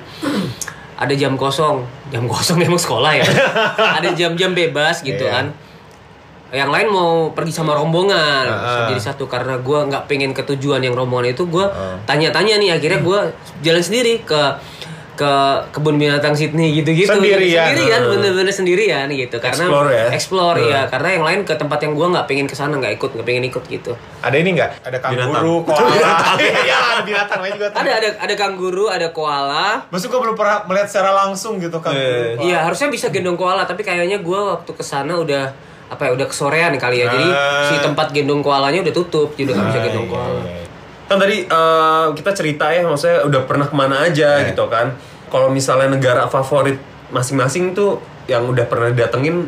Ada 1.03 1.13
jam 1.13 1.35
kosong, 1.35 1.83
jam 2.09 2.25
kosong 2.25 2.57
memang 2.63 2.77
sekolah 2.77 3.13
ya. 3.13 3.27
ada 3.99 4.09
jam-jam 4.11 4.53
bebas 4.53 5.01
gitu 5.01 5.21
Iya. 5.21 5.35
kan. 5.35 5.47
Yang 6.53 6.69
lain 6.71 6.89
mau 6.89 7.13
pergi 7.31 7.49
sama 7.51 7.73
rombongan, 7.73 8.45
Ah, 8.45 8.53
ah. 8.53 8.87
jadi 8.87 9.01
satu 9.03 9.25
karena 9.25 9.57
gue 9.59 9.79
nggak 9.89 10.05
pengen 10.05 10.31
ke 10.31 10.45
tujuan 10.45 10.79
yang 10.79 10.93
rombongan 10.93 11.33
itu 11.33 11.45
gue 11.45 11.65
Ah. 11.65 11.97
tanya-tanya 12.05 12.57
nih 12.57 12.71
akhirnya 12.73 13.01
gue 13.01 13.21
jalan 13.61 13.81
sendiri 13.81 14.21
ke 14.21 14.41
ke 15.13 15.33
kebun 15.71 15.97
binatang 15.97 16.33
Sydney 16.33 16.73
gitu-gitu 16.75 17.05
Sendirian. 17.07 17.69
sendirian 17.69 18.01
Ah. 18.01 18.09
bener-bener 18.09 18.49
sendirian 18.49 19.07
gitu 19.07 19.37
karena 19.37 19.61
Explore 19.63 19.89
ya? 19.91 20.07
explore 20.11 20.59
Ah. 20.59 20.65
ya 20.65 20.81
karena 20.87 21.09
yang 21.11 21.23
lain 21.23 21.41
ke 21.43 21.53
tempat 21.53 21.79
yang 21.79 21.93
gue 21.93 22.07
nggak 22.09 22.25
pengen 22.25 22.45
ke 22.45 22.55
sana 22.55 22.75
nggak 22.75 22.97
ikut 22.97 23.11
nggak 23.13 23.27
pengen 23.27 23.45
ikut 23.45 23.65
gitu 23.67 23.93
Ada 24.19 24.37
ini 24.37 24.51
nggak? 24.55 24.71
Ada 24.83 24.99
kanguru, 24.99 25.55
koala. 25.67 26.39
Iya, 26.39 26.77
ada 26.95 27.03
binatang 27.03 27.41
lain 27.41 27.53
juga. 27.53 27.67
tuh. 27.69 27.79
ada 27.79 27.91
ada 27.93 28.09
ada 28.19 28.35
kanguru 28.35 28.85
ada 28.87 29.09
koala 29.09 29.85
Maksud 29.87 30.09
gue 30.09 30.21
belum 30.23 30.35
pernah 30.35 30.65
melihat 30.65 30.89
secara 30.89 31.11
langsung 31.13 31.57
gitu 31.57 31.77
kan. 31.77 31.93
Iya 32.39 32.63
harusnya 32.63 32.89
bisa 32.89 33.07
gendong 33.09 33.37
koala 33.37 33.63
tapi 33.63 33.81
kayaknya 33.81 34.17
gue 34.19 34.41
waktu 34.49 34.71
ke 34.71 34.83
sana 34.83 35.13
udah 35.15 35.53
apa 35.87 36.03
ya 36.03 36.13
udah 36.15 36.25
kesorean 36.25 36.73
kali 36.75 36.99
ya 36.99 37.07
jadi 37.07 37.29
Ah. 37.29 37.69
si 37.69 37.77
tempat 37.79 38.11
gendong 38.11 38.41
koalanya 38.41 38.81
udah 38.81 38.95
tutup 38.95 39.29
jadi 39.33 39.51
nggak 39.51 39.67
bisa 39.67 39.77
Ah, 39.77 39.85
gendong 39.85 40.07
iya, 40.07 40.15
koala. 40.15 40.41
Iya, 41.13 41.15
iya. 41.15 41.15
Kan 41.15 41.19
tadi 41.19 41.37
eh, 41.45 42.07
kita 42.15 42.31
cerita 42.33 42.67
ya, 42.69 42.83
maksudnya 42.83 43.21
udah 43.23 43.41
pernah 43.45 43.65
ke 43.65 43.75
mana 43.75 43.97
aja 44.03 44.41
Iya. 44.41 44.49
gitu 44.49 44.65
kan. 44.67 44.97
Kalau 45.29 45.49
misalnya 45.49 45.89
negara 45.89 46.25
favorit 46.27 46.81
masing-masing 47.09 47.73
tuh 47.73 48.01
yang 48.25 48.45
udah 48.45 48.65
pernah 48.65 48.89
datengin 48.91 49.45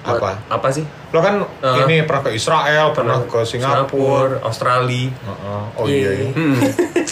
Apa? 0.00 0.32
Apa 0.48 0.68
sih? 0.70 0.80
Lo 1.12 1.20
kan 1.20 1.44
Ah. 1.60 1.84
ini 1.84 2.00
pernah 2.02 2.24
ke 2.24 2.32
Israel, 2.32 2.88
pernah 2.90 3.20
ke 3.20 3.44
Singapura. 3.44 4.40
Australia. 4.40 5.12
Heeh. 5.12 5.62
Oh 5.76 5.84
iya. 5.84 6.08
Iya. 6.08 6.10
iya. 6.16 6.28
Hmm, 6.32 6.56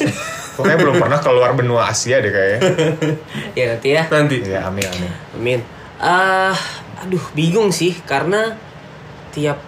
kayaknya 0.56 0.76
belum 0.80 0.94
pernah 0.96 1.20
keluar 1.20 1.52
benua 1.52 1.84
Asia 1.86 2.16
deh 2.16 2.32
kayaknya. 2.32 2.60
Ya 3.58 3.64
nanti 3.68 3.88
ya. 3.92 4.02
nanti. 4.08 4.36
Iya, 4.40 4.64
amin 4.64 4.88
amin. 4.88 5.10
Amin. 5.36 5.60
Ah, 6.00 6.56
aduh 6.98 7.20
bingung 7.32 7.68
sih 7.68 7.92
karena 8.02 8.56
tiap 9.30 9.60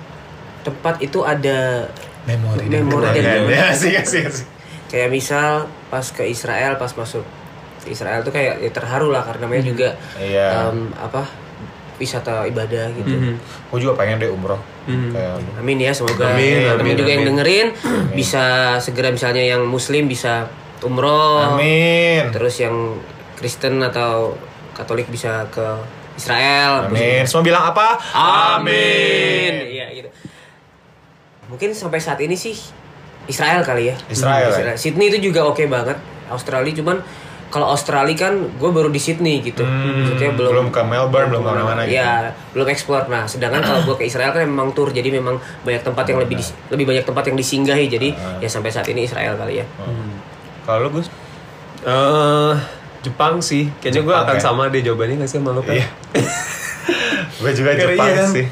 tempat 0.61 0.97
itu 1.01 1.21
ada 1.21 1.85
Memori 2.31 2.65
Memori 2.67 3.19
dan 3.19 3.43
memori. 3.43 3.53
Ya, 3.53 3.65
asik 3.69 3.95
asik 3.97 4.23
asik. 4.27 4.47
kayak 4.87 5.09
misal 5.09 5.51
pas 5.87 6.03
ke 6.05 6.23
Israel 6.25 6.75
pas 6.75 6.91
masuk 6.91 7.23
ke 7.81 7.89
Israel 7.89 8.21
tuh 8.21 8.31
kayak 8.31 8.59
ya 8.59 8.71
terharu 8.71 9.09
lah 9.09 9.23
karena 9.23 9.45
namanya 9.45 9.65
juga 9.65 9.89
Iya. 10.17 10.69
em, 10.69 10.91
apa 10.93 11.23
wisata 11.97 12.43
ibadah 12.45 12.89
gitu. 12.93 13.13
Mhm. 13.13 13.35
Gue 13.69 13.79
juga 13.79 13.93
pengen 13.95 14.19
deh 14.19 14.29
umroh. 14.29 14.57
Mhm. 14.85 15.13
Kayak 15.13 15.33
Amin 15.57 15.79
ya 15.79 15.93
semoga 15.93 16.33
Amin, 16.33 16.65
teman 16.65 16.81
amin, 16.81 16.97
juga 16.97 17.11
yang 17.11 17.23
amin. 17.23 17.31
dengerin 17.37 17.67
bisa 18.11 18.45
segera 18.79 19.09
misalnya 19.09 19.45
yang 19.45 19.63
muslim 19.63 20.07
bisa 20.07 20.49
umroh 20.81 21.55
Amin. 21.55 22.29
terus 22.31 22.57
yang 22.57 22.97
Kristen 23.37 23.81
atau 23.81 24.33
Katolik 24.73 25.07
bisa 25.07 25.45
ke 25.49 25.61
Israel 26.17 26.89
Amin. 26.89 27.23
Semua 27.25 27.45
bilang 27.45 27.65
apa? 27.69 28.01
Amin 28.11 29.53
iya 29.67 29.87
gitu 29.93 30.09
mungkin 31.51 31.71
sampai 31.73 31.99
saat 31.99 32.19
ini 32.19 32.33
sih 32.33 32.55
Israel 33.27 33.61
kali 33.61 33.91
ya 33.91 33.97
Israel, 34.07 34.49
ya? 34.49 34.75
Sydney 34.75 35.07
itu 35.09 35.19
juga 35.21 35.45
oke 35.45 35.67
banget 35.67 35.99
Australia 36.27 36.71
cuman 36.73 37.03
kalau 37.47 37.67
Australia 37.69 38.15
kan 38.17 38.31
gue 38.49 38.71
baru 38.71 38.89
di 38.89 38.97
Sydney 38.97 39.43
gitu 39.43 39.61
Hmm, 39.61 40.07
maksudnya 40.07 40.31
belum 40.33 40.51
belum 40.51 40.69
ke 40.71 40.83
Melbourne, 40.85 41.29
belum 41.29 41.43
ke 41.43 41.51
mana-mana 41.51 41.83
gitu. 41.83 41.99
ya 41.99 42.11
belum 42.51 42.67
explore 42.69 43.07
nah 43.07 43.27
sedangkan 43.27 43.59
kalau 43.61 43.83
gue 43.85 43.97
ke 43.97 44.05
Israel 44.05 44.31
kan 44.31 44.43
memang 44.43 44.71
tour 44.71 44.89
jadi 44.89 45.11
memang 45.11 45.35
banyak 45.61 45.83
tempat 45.83 46.07
yang 46.07 46.19
lebih 46.19 46.39
lebih 46.69 46.87
banyak 46.87 47.03
tempat 47.03 47.27
yang 47.27 47.37
disinggahi 47.37 47.87
jadi 47.89 48.09
Ah. 48.15 48.39
ya 48.39 48.47
sampai 48.47 48.71
saat 48.71 48.87
ini 48.87 49.03
Israel 49.03 49.35
kali 49.35 49.59
ya 49.59 49.67
Kalau 50.63 50.87
lu 50.87 50.91
Gus? 50.93 51.11
Eh, 51.83 52.55
Jepang 53.01 53.41
sih. 53.41 53.73
Kayaknya 53.81 54.03
gue 54.05 54.13
akan 54.15 54.37
ya? 54.37 54.41
sama 54.41 54.63
deh 54.69 54.81
jawabannya 54.81 55.17
nggak 55.19 55.27
sih 55.27 55.41
sama 55.41 55.51
lo 55.51 55.65
kan? 55.65 55.73
Iya. 55.73 55.89
Gue 57.41 57.51
juga 57.51 57.73
Jepang 57.73 58.07
iya 58.07 58.17
kan? 58.21 58.29
sih. 58.31 58.45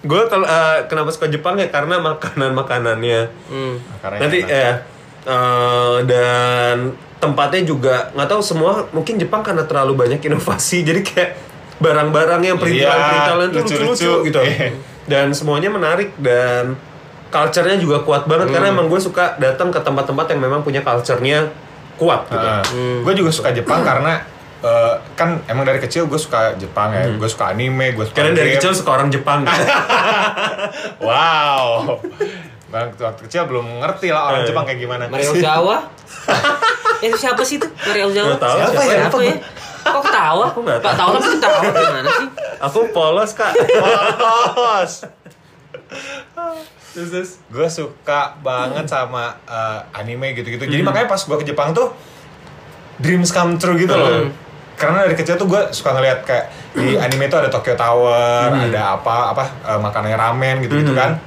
Gue 0.00 0.22
kalau 0.26 0.42
eh, 0.42 0.78
kenapa 0.86 1.08
suka 1.08 1.26
Jepang 1.26 1.54
ya 1.54 1.68
karena 1.68 1.98
makanan 1.98 2.52
makanannya 2.52 3.20
Hmm. 3.46 3.76
Karena 3.98 4.16
nanti 4.18 4.38
enak. 4.40 4.50
eh 4.50 4.74
eh, 5.22 5.96
dan 6.04 6.76
tempatnya 7.16 7.62
juga 7.62 8.08
nggak 8.10 8.26
tahu 8.26 8.40
semua 8.40 8.88
mungkin 8.90 9.14
Jepang 9.14 9.40
karena 9.40 9.62
terlalu 9.62 9.92
banyak 9.94 10.20
inovasi 10.22 10.80
jadi 10.88 11.00
kayak 11.00 11.30
barang-barang 11.76 12.40
yang 12.42 12.56
perintilan-perintilan 12.56 13.48
itu 13.50 13.58
lucu-lucu. 13.60 14.12
gitu 14.26 14.38
Iya. 14.38 14.68
dan 15.06 15.26
semuanya 15.30 15.68
menarik 15.68 16.12
dan 16.16 16.76
culture-nya 17.28 17.76
juga 17.76 18.00
kuat 18.00 18.24
banget 18.24 18.50
karena 18.50 18.68
emang 18.70 18.86
gue 18.86 18.98
suka 18.98 19.36
datang 19.36 19.68
ke 19.68 19.78
tempat-tempat 19.78 20.26
yang 20.28 20.40
memang 20.40 20.60
punya 20.60 20.80
culture-nya 20.80 21.48
kuat 21.94 22.24
gitu. 22.26 22.48
Gue 23.00 23.12
juga 23.14 23.30
suka 23.30 23.50
Jepang 23.50 23.80
karena 23.88 24.20
eh, 24.60 24.94
kan 25.14 25.40
emang 25.46 25.62
dari 25.62 25.78
kecil 25.78 26.04
gue 26.04 26.16
suka 26.16 26.54
Jepang 26.54 26.90
ya. 26.90 27.08
Gue 27.10 27.26
suka 27.26 27.48
anime, 27.48 27.92
gue 27.92 28.04
suka 28.04 28.16
Karena 28.16 28.32
dari 28.34 28.50
game. 28.50 28.56
kecil 28.58 28.72
suka 28.74 28.90
orang 28.92 29.08
Jepang. 29.08 29.44
Wow. 31.00 31.98
Bang, 32.68 32.94
waktu 32.94 33.20
kecil 33.26 33.42
belum 33.44 33.82
ngerti 33.82 34.08
lah 34.08 34.30
orang 34.30 34.42
Eh. 34.42 34.46
Jepang 34.46 34.62
kayak 34.62 34.78
gimana. 34.78 35.04
Mario 35.06 35.34
Zawa. 35.42 35.90
eh 37.00 37.10
siapa 37.12 37.42
sih 37.42 37.56
itu? 37.56 37.66
Mario. 37.66 38.06
Nggak 38.08 38.38
tahu, 38.38 38.56
siapa, 38.56 38.70
siapa 38.70 38.84
ya? 38.84 38.98
siapa 39.02 39.18
ya? 39.20 39.36
Kok 39.80 40.02
ketawa? 40.04 40.44
Aku 40.46 40.60
nggak 40.60 40.78
Nggak 40.78 40.94
tahu 40.94 41.10
tapi 41.10 41.28
ketawa 41.32 41.58
gimana 41.64 42.08
sih? 42.12 42.28
Aku 42.60 42.78
polos 42.92 43.30
kak. 43.32 43.52
Polos. 43.56 44.92
Terus, 46.90 47.08
terus. 47.08 47.30
gue 47.48 47.68
suka 47.68 48.34
banget 48.40 48.84
sama 48.84 49.34
eh, 49.44 49.80
anime 49.92 50.34
gitu-gitu. 50.34 50.60
Hmm. 50.60 50.70
Jadi 50.70 50.82
makanya 50.84 51.08
pas 51.08 51.18
gue 51.18 51.36
ke 51.36 51.46
Jepang 51.46 51.70
tuh 51.70 51.90
dreams 52.98 53.30
come 53.30 53.56
true 53.56 53.74
gitu 53.74 53.90
Hmm. 53.90 54.30
loh. 54.30 54.30
Karena 54.80 55.04
dari 55.04 55.12
kecil 55.12 55.36
tuh 55.36 55.44
gue 55.44 55.60
suka 55.70 55.92
ngeliat 55.92 56.24
kayak 56.24 56.44
di 56.72 56.96
anime 56.96 57.28
tuh 57.28 57.36
ada 57.36 57.48
Tokyo 57.48 57.76
Tower, 57.76 58.48
Hmm. 58.48 58.64
ada 58.66 58.96
apa 58.96 59.16
apa 59.30 59.44
eh, 59.66 59.76
makanannya 59.78 60.16
ramen 60.16 60.54
gitu-gitu 60.60 60.96
kan. 60.96 61.20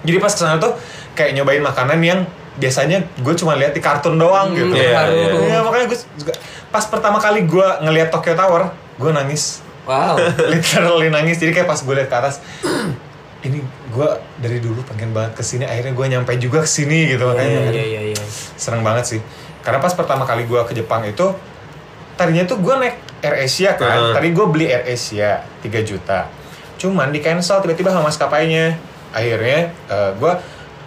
Jadi 0.00 0.16
pas 0.16 0.32
ke 0.32 0.40
sana 0.40 0.56
tuh 0.56 0.72
kayak 1.12 1.36
nyobain 1.36 1.60
makanan 1.60 2.00
yang 2.00 2.24
biasanya 2.56 3.04
gue 3.16 3.34
cuma 3.36 3.52
lihat 3.52 3.70
di 3.70 3.80
kartun 3.80 4.16
doang 4.16 4.48
Hmm, 4.48 4.56
gitu. 4.56 4.72
Baru. 4.72 5.12
iya. 5.12 5.28
Iya, 5.28 5.58
makanya 5.60 5.86
gue 5.86 5.98
juga 6.16 6.32
pas 6.66 6.82
pertama 6.82 7.18
kali 7.18 7.44
gue 7.44 7.68
ngeliat 7.80 8.08
Tokyo 8.08 8.32
Tower, 8.32 8.62
gue 8.96 9.10
nangis. 9.12 9.60
Wow. 9.84 10.16
Literally 10.50 11.08
nangis. 11.08 11.36
Jadi 11.36 11.52
kayak 11.52 11.68
pas 11.68 11.78
gue 11.78 11.94
liat 11.94 12.08
ke 12.08 12.16
atas, 12.16 12.40
ini 13.46 13.60
gue 13.86 14.08
dari 14.38 14.58
dulu 14.58 14.80
pengen 14.84 15.12
banget 15.12 15.36
ke 15.36 15.42
sini. 15.42 15.62
Akhirnya 15.62 15.92
gue 15.92 16.06
nyampe 16.08 16.32
juga 16.38 16.58
ke 16.58 16.70
sini 16.70 17.06
gitu 17.06 17.22
makanya. 17.24 17.70
Iya 17.70 17.84
iya 17.84 18.00
iya. 18.10 18.22
Seneng 18.56 18.80
banget 18.80 19.04
sih. 19.06 19.20
Karena 19.60 19.78
pas 19.78 19.92
pertama 19.92 20.22
kali 20.22 20.42
gue 20.44 20.60
ke 20.64 20.72
Jepang 20.72 21.02
itu, 21.02 21.34
tadinya 22.16 22.44
tuh 22.44 22.58
gue 22.58 22.74
naik 22.74 22.96
Air 23.20 23.36
Asia 23.44 23.76
kan. 23.76 23.86
Heeh. 23.86 24.12
Tadi 24.12 24.28
gue 24.32 24.46
beli 24.48 24.66
Air 24.66 24.84
Asia 24.88 25.44
3 25.60 25.68
juta. 25.82 26.26
Cuman 26.76 27.08
di 27.08 27.20
cancel 27.20 27.60
tiba-tiba 27.60 27.88
sama 27.88 28.08
maskapainya. 28.08 28.76
Akhirnya 29.12 29.72
gue 30.16 30.32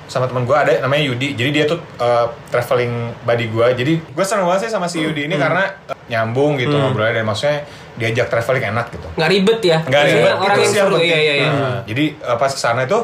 sama 0.05 0.25
teman 0.25 0.41
gue 0.41 0.57
ada 0.57 0.73
namanya 0.81 1.05
Yudi. 1.05 1.37
Jadi 1.37 1.49
dia 1.53 1.65
tuh 1.65 1.77
eh, 1.97 2.25
traveling 2.49 3.13
buddy 3.23 3.45
gue. 3.47 3.67
Jadi 3.77 3.93
gue 4.01 4.25
seneng 4.25 4.49
banget 4.49 4.65
sih 4.67 4.71
sama 4.73 4.89
si 4.89 4.99
Yudi 4.99 5.29
ini 5.29 5.37
karena 5.37 5.69
eh, 5.85 5.97
nyambung 6.09 6.57
gitu 6.57 6.73
Hmm. 6.73 6.89
ngobrolnya 6.89 7.21
dan 7.21 7.25
maksudnya 7.29 7.61
diajak 7.93 8.25
traveling 8.27 8.73
enak 8.73 8.89
gitu. 8.89 9.05
Nggak 9.13 9.29
ribet 9.29 9.59
ya? 9.61 9.77
Nggak 9.85 10.03
ribet, 10.03 10.33
Orang 10.33 10.41
itu 10.41 10.49
yang 10.49 10.65
sih 10.65 10.77
yang 10.77 10.89
seru. 10.89 10.97
Iya 10.97 11.17
iya 11.17 11.33
iya. 11.37 11.49
Nah, 11.53 11.79
jadi 11.85 12.05
eh, 12.17 12.37
pas 12.41 12.49
ke 12.49 12.59
sana 12.59 12.81
itu 12.85 12.99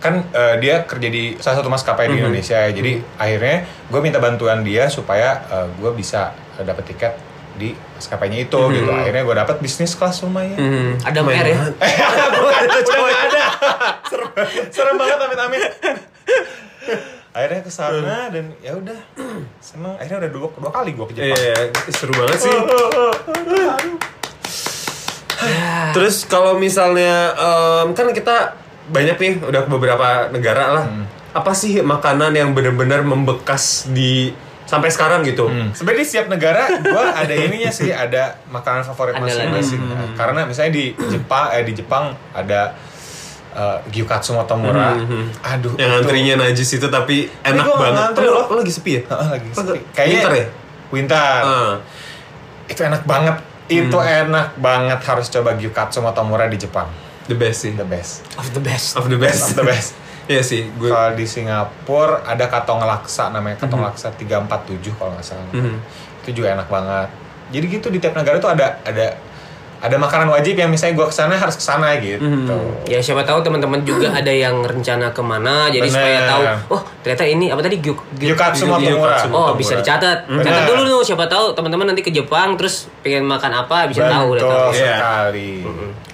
kan 0.00 0.14
eh, 0.32 0.54
dia 0.60 0.74
kerja 0.84 1.08
di 1.08 1.22
salah 1.36 1.56
satu 1.60 1.68
maskapai 1.68 2.08
di 2.08 2.16
Indonesia 2.20 2.56
ya. 2.56 2.70
Jadi 2.70 2.92
akhirnya 3.16 3.56
gue 3.88 4.00
minta 4.00 4.20
bantuan 4.20 4.60
dia 4.60 4.88
supaya 4.88 5.40
gue 5.72 5.90
bisa 5.96 6.36
eh, 6.60 6.64
dapet 6.64 6.84
tiket 6.84 7.12
di 7.60 7.76
maskapainya 7.76 8.48
itu 8.48 8.60
gitu. 8.72 8.88
Akhirnya 8.88 9.22
gue 9.28 9.36
dapet 9.36 9.56
bisnis 9.60 9.92
kelas 9.92 10.24
lumayan. 10.24 10.56
Hmm. 10.56 10.96
Ada 11.04 11.20
mer 11.20 11.44
ya? 11.44 11.60
Bukan, 11.68 12.62
udah 12.64 12.96
nggak 12.96 13.20
ada. 13.28 13.42
serem, 14.08 14.30
serem 14.72 14.96
banget 14.96 15.18
amit 15.20 15.38
amit. 15.44 15.60
Akhirnya 17.36 17.60
ke 17.62 17.70
sana 17.70 18.26
dan 18.32 18.50
ya 18.58 18.74
udah 18.74 18.98
seneng. 19.62 19.94
Akhirnya 20.00 20.26
udah 20.26 20.30
dua, 20.32 20.48
dua 20.56 20.72
kali 20.72 20.96
gue 20.96 21.06
ke 21.12 21.14
Jepang. 21.14 21.38
Iya, 21.38 21.70
seru 21.94 22.12
banget 22.16 22.38
sih. 22.42 22.50
Terus 25.94 26.26
kalau 26.26 26.58
misalnya 26.58 27.32
em, 27.38 27.94
kan 27.94 28.10
kita 28.10 28.58
banyak 28.90 29.16
nih 29.16 29.32
udah 29.46 29.60
ke 29.62 29.70
beberapa 29.70 30.08
negara 30.34 30.64
lah. 30.74 30.86
Apa 31.30 31.54
sih 31.54 31.78
makanan 31.78 32.34
yang 32.34 32.50
benar-benar 32.50 33.06
membekas 33.06 33.86
di 33.86 34.34
sampai 34.70 34.86
sekarang 34.86 35.20
gitu? 35.20 35.44
Hmm. 35.44 35.74
Sebenarnya 35.74 35.98
di 35.98 36.06
setiap 36.06 36.26
negara 36.28 36.62
gue 36.70 37.04
ada 37.18 37.34
ininya 37.34 37.68
sih, 37.68 37.90
ada 37.90 38.38
makanan 38.46 38.86
favorit 38.86 39.18
masing-masing. 39.18 39.82
Nah, 39.82 40.14
Karena 40.14 40.46
misalnya 40.46 40.70
di 40.72 40.84
Jepang, 40.94 41.50
eh 41.50 41.66
di 41.66 41.74
Jepang 41.74 42.14
ada 42.30 42.78
eh, 43.50 43.78
gyukatsu 43.90 44.30
motomura. 44.32 44.94
Hmm. 44.94 45.26
Aduh, 45.42 45.74
Yang 45.74 45.90
itu- 45.90 45.98
antrinya 46.00 46.34
najis 46.40 46.70
itu 46.70 46.86
tapi 46.86 47.26
enak 47.42 47.66
gua 47.66 47.76
banget. 47.80 47.98
ngantri 48.14 48.24
Oh, 48.24 48.32
loh. 48.32 48.44
lo 48.46 48.54
lagi 48.56 48.70
sepi 48.70 48.90
ya? 48.92 49.02
Heeh, 49.04 49.28
lagi 49.28 49.48
sepi. 49.50 49.78
Kayaknya 49.90 50.14
Winter 50.14 50.32
ya? 50.32 50.46
Winter. 50.88 51.40
Ah. 51.42 51.74
Itu 52.64 52.80
enak 52.80 53.02
banget. 53.04 53.36
Itu 53.66 53.98
enak 53.98 54.54
banget 54.56 55.00
harus 55.00 55.26
coba 55.28 55.50
gyukatsu 55.52 55.98
motomura 55.98 56.46
di 56.46 56.54
Jepang. 56.56 56.86
The 57.26 57.34
best 57.34 57.62
sih. 57.62 57.72
The 57.72 57.82
best. 57.82 58.22
Of 58.34 58.50
the 58.50 58.58
best. 58.60 58.94
Of 58.94 59.06
the 59.06 59.18
best. 59.18 59.42
Of 59.44 59.54
the 59.56 59.66
best. 59.66 59.98
Iya 60.30 60.42
sih, 60.46 60.62
gue 60.78 60.86
Kalau 60.86 61.18
di 61.18 61.26
Singapura 61.26 62.22
ada 62.22 62.46
katong 62.46 62.86
laksa 62.86 63.34
namanya 63.34 63.58
katong 63.58 63.82
laksa 63.82 64.14
347 64.14 64.94
kalau 64.94 65.10
nggak 65.18 65.26
salah. 65.26 65.42
Mhm. 65.50 65.74
Itu 66.22 66.30
juga 66.38 66.54
enak 66.54 66.70
banget. 66.70 67.08
Jadi 67.50 67.64
gitu 67.66 67.86
di 67.90 67.98
tiap 67.98 68.14
negara 68.14 68.38
tuh 68.38 68.54
ada 68.54 68.78
ada 68.86 69.18
ada 69.80 69.96
makanan 69.96 70.30
wajib 70.30 70.54
yang 70.54 70.70
misalnya 70.70 71.02
gue 71.02 71.06
ke 71.08 71.16
sana 71.18 71.34
harus 71.34 71.58
ke 71.58 71.64
sana 71.66 71.98
gitu. 71.98 72.22
Mhm. 72.22 72.86
Ya 72.86 73.02
siapa 73.02 73.26
tahu 73.26 73.42
teman-teman 73.42 73.82
juga 73.82 74.14
ada 74.22 74.30
yang 74.30 74.62
rencana 74.62 75.10
ke 75.10 75.18
mana 75.18 75.66
jadi 75.66 75.82
Bener. 75.82 75.98
supaya 75.98 76.18
tahu 76.30 76.42
oh 76.78 76.82
ternyata 77.02 77.24
ini 77.26 77.50
apa 77.50 77.60
tadi 77.66 77.76
gyuk, 77.82 77.98
gyuk-. 78.14 78.38
Gyukatsu 78.38 78.70
Oh 79.34 79.58
bisa 79.58 79.82
dicatat. 79.82 80.30
Bener. 80.30 80.46
Catat 80.46 80.62
dulu 80.70 80.82
tuh 80.86 81.02
siapa 81.10 81.26
tahu 81.26 81.58
teman-teman 81.58 81.90
nanti 81.90 82.06
ke 82.06 82.14
Jepang 82.14 82.54
terus 82.54 82.86
pengen 83.02 83.26
makan 83.26 83.66
apa 83.66 83.90
bisa 83.90 84.06
tahu 84.06 84.38
udah 84.38 84.42
Betul 84.46 84.54
tahu. 84.54 84.70
Iya. 84.78 84.94
sekali. 84.94 85.52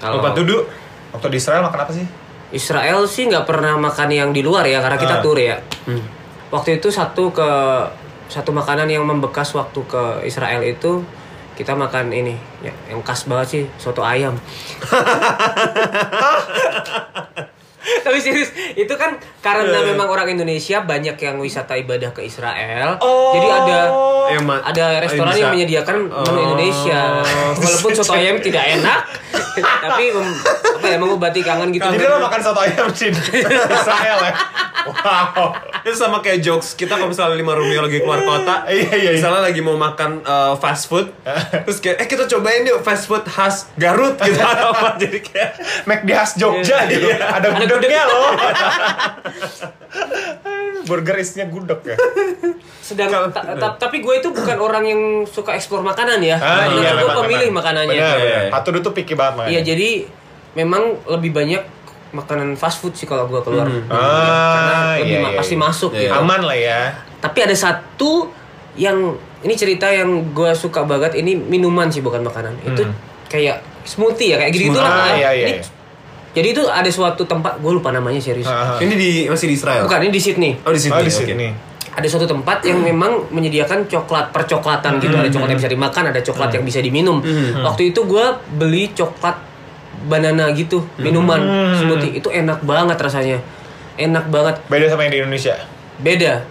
Kalau 0.00 0.14
Tempat 0.25 0.32
duduk 0.40 0.62
Waktu 1.16 1.32
di 1.32 1.38
Israel 1.40 1.64
makan 1.64 1.80
apa 1.80 1.92
sih? 1.96 2.04
Israel 2.56 3.04
sih 3.04 3.28
nggak 3.28 3.44
pernah 3.44 3.76
makan 3.76 4.08
yang 4.08 4.30
di 4.32 4.40
luar 4.40 4.64
ya 4.64 4.80
karena 4.80 4.96
kita 4.96 5.20
Ah. 5.20 5.22
tur 5.22 5.36
ya. 5.36 5.60
Waktu 6.48 6.80
itu 6.80 6.88
satu 6.88 7.28
ke 7.30 7.48
satu 8.26 8.50
makanan 8.50 8.88
yang 8.88 9.04
membekas 9.04 9.52
waktu 9.52 9.84
ke 9.84 10.25
Israel 10.25 10.64
itu 10.64 11.04
kita 11.54 11.72
makan 11.72 12.10
ini 12.10 12.34
ya 12.60 12.72
yang 12.88 13.00
khas 13.00 13.25
banget 13.25 13.46
sih 13.48 13.64
soto 13.76 14.00
ayam. 14.00 14.32
Tapi 17.87 18.19
serius, 18.19 18.50
itu 18.73 18.90
kan 18.93 19.14
karena 19.38 19.78
memang 19.85 20.07
orang 20.07 20.26
Indonesia 20.28 20.81
banyak 20.81 21.14
yang 21.14 21.37
wisata 21.37 21.75
ibadah 21.75 22.11
ke 22.11 22.23
Israel. 22.23 22.99
Jadi 23.33 23.47
ada 23.47 23.78
Eh, 24.26 24.43
ada 24.43 24.99
restoran 24.99 25.31
bisa. 25.31 25.40
yang 25.40 25.50
menyediakan 25.52 25.97
menu 26.02 26.35
Oh. 26.35 26.45
Indonesia. 26.45 27.23
Walaupun 27.55 27.90
soto 27.95 28.12
ayam 28.12 28.37
tidak 28.38 28.64
enak, 28.75 29.00
tapi 29.87 30.11
apa 30.11 30.83
ya 30.85 30.99
mengobati 30.99 31.40
kangen 31.40 31.71
gitu. 31.71 31.87
Jadi 31.87 32.05
lo 32.05 32.19
makan 32.19 32.40
soto 32.40 32.59
ayam 32.59 32.90
di 32.90 33.07
Israel 33.07 34.19
ya? 34.21 34.35
Wow. 34.87 35.50
itu 35.83 35.95
sama 35.95 36.19
kayak 36.19 36.38
jokes 36.40 36.73
kita 36.73 36.95
kalau 36.95 37.09
misalnya 37.09 37.35
lima 37.35 37.52
Romeo 37.52 37.81
lagi 37.81 37.99
keluar 37.99 38.19
kota, 38.21 38.62
Iya, 38.66 38.87
iya, 38.88 38.97
iya. 38.97 39.11
misalnya 39.12 39.43
lagi 39.43 39.61
mau 39.61 39.75
makan 39.75 40.23
uh, 40.23 40.55
fast 40.55 40.87
food, 40.87 41.11
terus 41.61 41.78
kayak 41.78 41.99
eh 41.99 42.07
kita 42.07 42.26
cobain 42.26 42.62
yuk 42.62 42.81
fast 42.81 43.05
food 43.05 43.23
khas 43.23 43.66
Garut 43.75 44.14
gitu 44.23 44.37
atau 44.37 44.71
apa 44.71 44.95
jadi 44.97 45.19
kayak 45.21 45.50
Mac 45.85 46.00
di 46.02 46.12
khas 46.12 46.35
Jogja 46.35 46.76
Iya. 46.81 46.90
gitu. 46.93 47.07
Ada 47.11 47.47
Ada 47.49 47.49
gudegnya 47.69 48.02
loh. 48.05 48.31
Burger 50.87 51.16
isinya 51.16 51.47
gudeg 51.47 51.81
ya. 51.85 51.97
Sedang 52.78 53.11
ta- 53.28 53.43
ta- 53.52 53.75
tapi 53.76 53.99
gue 53.99 54.14
itu 54.16 54.28
bukan 54.31 54.57
orang 54.57 54.85
yang 54.85 55.00
suka 55.25 55.52
ekspor 55.52 55.83
makanan 55.83 56.23
ya. 56.23 56.38
Ah, 56.38 56.71
iya, 56.71 56.95
gue 56.95 57.02
memang, 57.02 57.16
pemilih 57.21 57.50
makanannya. 57.50 57.95
Iya, 57.97 58.11
iya. 58.16 58.40
Hatudu 58.50 58.78
tuh 58.81 58.93
picky 58.93 59.12
banget 59.12 59.35
makanya. 59.37 59.50
Iya, 59.50 59.61
jadi 59.66 59.90
memang 60.55 60.83
lebih 61.11 61.31
banyak 61.33 61.62
makanan 62.16 62.49
fast 62.54 62.80
food 62.80 62.92
sih 62.92 63.04
kalau 63.04 63.26
gue 63.26 63.40
keluar. 63.40 63.64
Hmm. 63.64 63.85
Ah, 63.87 64.00
Karena 64.50 64.75
lebih 64.96 65.06
iya, 65.06 65.20
ma- 65.20 65.30
iya, 65.30 65.38
pasti 65.38 65.54
iya. 65.54 65.62
masuk 65.62 65.90
Iya. 65.92 66.00
gitu. 66.02 66.12
Aman 66.16 66.40
lah 66.40 66.56
ya. 66.56 66.80
Tapi 67.18 67.38
ada 67.38 67.52
satu 67.52 68.11
yang 68.75 68.96
ini 69.40 69.54
cerita 69.54 69.87
yang 69.87 70.08
gue 70.32 70.50
suka 70.52 70.82
banget 70.82 71.14
ini 71.14 71.37
minuman 71.37 71.87
sih 71.87 72.00
bukan 72.00 72.20
makanan. 72.20 72.56
Itu 72.62 72.82
kayak 73.26 73.61
smoothie 73.85 74.32
ya 74.32 74.37
kayak 74.38 74.50
gitu 74.50 74.73
Hmm. 74.73 74.80
Ah, 74.80 75.12
iya, 75.12 75.30
iya, 75.30 75.46
Ini- 75.46 75.58
iya. 75.58 75.75
Jadi 76.32 76.49
itu 76.52 76.62
ada 76.62 76.90
suatu 76.90 77.25
tempat 77.25 77.56
gue 77.56 77.73
lupa 77.73 77.88
namanya 77.90 78.18
serius. 78.18 78.44
Ah, 78.44 78.76
ah. 78.76 78.78
ini 78.78 78.92
di 78.92 79.11
masih 79.25 79.46
di 79.46 79.54
Israel. 79.54 79.85
Bukan 79.85 80.00
ini 80.02 80.12
di 80.12 80.20
Sydney. 80.20 80.52
Oh 80.61 80.70
di 80.70 80.76
sini. 80.76 80.92
Oh, 80.92 81.00
di 81.00 81.08
oke. 81.08 81.25
sini. 81.25 81.49
ada 81.96 82.04
suatu 82.04 82.28
tempat 82.28 82.61
yang 82.61 82.76
memang 82.76 83.25
menyediakan 83.32 83.88
coklat 83.88 84.28
percoklatan 84.28 85.00
gitu 85.00 85.16
ada 85.16 85.32
coklat 85.32 85.49
yang 85.49 85.61
bisa 85.64 85.73
dimakan 85.73 86.12
ada 86.12 86.20
coklat 86.20 86.52
yang 86.52 86.61
bisa 86.61 86.85
diminum 86.85 87.25
waktu 87.64 87.88
itu 87.88 88.04
gue 88.04 88.20
beli 88.52 88.92
coklat 88.92 89.32
banana 90.06 90.48
gitu 90.50 90.86
minuman 90.96 91.42
smoothie 91.76 92.16
itu 92.16 92.28
enak 92.28 92.62
banget 92.62 92.96
rasanya 92.96 93.38
enak 93.96 94.26
banget 94.26 94.56
Beda 94.66 94.86
sama 94.86 95.04
yang 95.04 95.12
di 95.12 95.20
Indonesia. 95.20 95.54
beda 95.96 96.44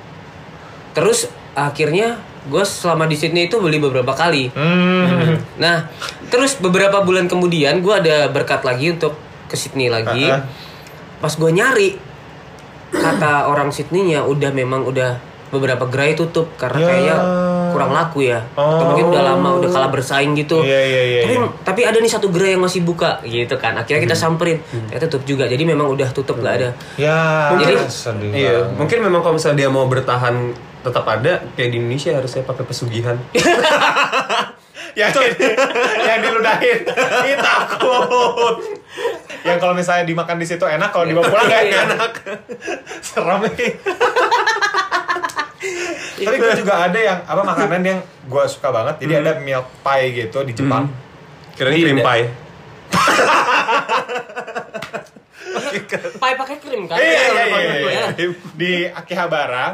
terus 0.91 1.25
akhirnya 1.51 2.17
gue 2.45 2.62
selama 2.62 3.05
di 3.05 3.15
Sydney 3.15 3.47
itu 3.47 3.57
beli 3.57 3.77
beberapa 3.77 4.12
kali 4.12 4.51
Hmm. 4.51 5.39
nah 5.55 5.89
terus 6.27 6.55
beberapa 6.55 7.01
bulan 7.01 7.25
kemudian 7.25 7.79
gue 7.79 7.95
ada 7.95 8.27
berkat 8.27 8.62
lagi 8.62 8.91
untuk 8.91 9.15
ke 9.45 9.53
Sydney 9.53 9.88
lagi. 9.88 10.25
Uh-uh. 10.25 10.41
Pas 11.17 11.29
gue 11.31 11.47
nyari 11.47 11.89
kata 12.91 13.45
orang 13.45 13.69
Sydney-nya 13.69 14.24
udah 14.24 14.50
memang 14.50 14.81
udah 14.83 15.21
beberapa 15.55 15.83
gerai 15.85 16.13
tutup 16.13 16.53
karena 16.55 16.77
Ya. 16.77 16.85
kayaknya 16.85 17.15
kurang 17.69 17.91
laku 17.91 18.19
ya. 18.24 18.39
Atau 18.51 18.62
Oh. 18.62 18.88
mungkin 18.89 19.05
udah 19.09 19.24
lama 19.25 19.50
udah 19.57 19.69
kalah 19.69 19.89
bersaing 19.89 20.31
gitu. 20.33 20.59
Iya, 20.59 20.81
iya, 20.81 21.01
iya, 21.03 21.21
tapi 21.21 21.33
iya. 21.33 21.47
tapi 21.62 21.81
ada 21.83 21.97
nih 21.97 22.07
satu 22.09 22.27
gerai 22.29 22.53
yang 22.53 22.62
masih 22.62 22.81
buka 22.81 23.19
gitu 23.21 23.55
kan. 23.55 23.75
Akhirnya 23.75 24.03
kita 24.03 24.15
samperin. 24.15 24.59
Ternyata 24.63 25.07
tutup 25.09 25.24
juga. 25.25 25.43
Jadi 25.45 25.63
memang 25.63 25.88
udah 25.89 26.07
tutup 26.09 26.38
nggak 26.38 26.55
ada. 26.55 26.69
Ya, 26.95 27.51
Mungkin- 27.51 27.83
sedih 27.85 28.31
Iya, 28.31 28.55
mungkin 28.71 29.00
memang 29.01 29.19
kalau 29.19 29.35
misalnya 29.35 29.57
dia 29.57 29.69
mau 29.69 29.85
bertahan 29.85 30.51
tetap 30.79 31.03
ada 31.03 31.41
kayak 31.53 31.69
di 31.69 31.77
Indonesia 31.77 32.13
harusnya 32.13 32.41
pakai 32.41 32.63
pesugihan. 32.63 33.17
yang, 34.95 35.12
yang 36.07 36.19
diludahin 36.21 36.79
Ih, 37.25 37.35
takut 37.35 38.55
yang 39.43 39.59
kalau 39.59 39.75
misalnya 39.75 40.07
dimakan 40.07 40.39
di 40.39 40.47
situ 40.47 40.63
enak 40.63 40.88
kalau 40.88 41.03
dibawa 41.03 41.27
pulang 41.27 41.45
gak 41.45 41.63
Iya. 41.63 41.79
enak 41.89 42.12
serem 43.03 43.43
nih 43.50 43.71
tapi 46.15 46.36
gue 46.39 46.53
juga 46.57 46.74
ada 46.88 47.00
yang 47.00 47.19
apa 47.24 47.41
makanan 47.43 47.81
yang 47.84 48.00
gue 48.03 48.43
suka 48.48 48.69
banget 48.72 48.95
jadi 49.03 49.13
ada 49.22 49.31
milk 49.39 49.67
pie 49.84 50.07
gitu 50.15 50.39
di 50.43 50.53
Jepang 50.55 50.88
Kira 51.55 51.72
Iya. 51.72 51.88
cream 51.88 52.00
pie. 52.03 52.25
Pai 56.19 56.34
pakai 56.36 56.57
krim 56.60 56.84
kan? 56.88 57.00
iya 57.00 57.22
iya 57.31 57.43
iya, 57.48 57.74
iya. 57.79 58.05
ya. 58.12 58.27
di 58.55 58.72
Akihabara 58.88 59.72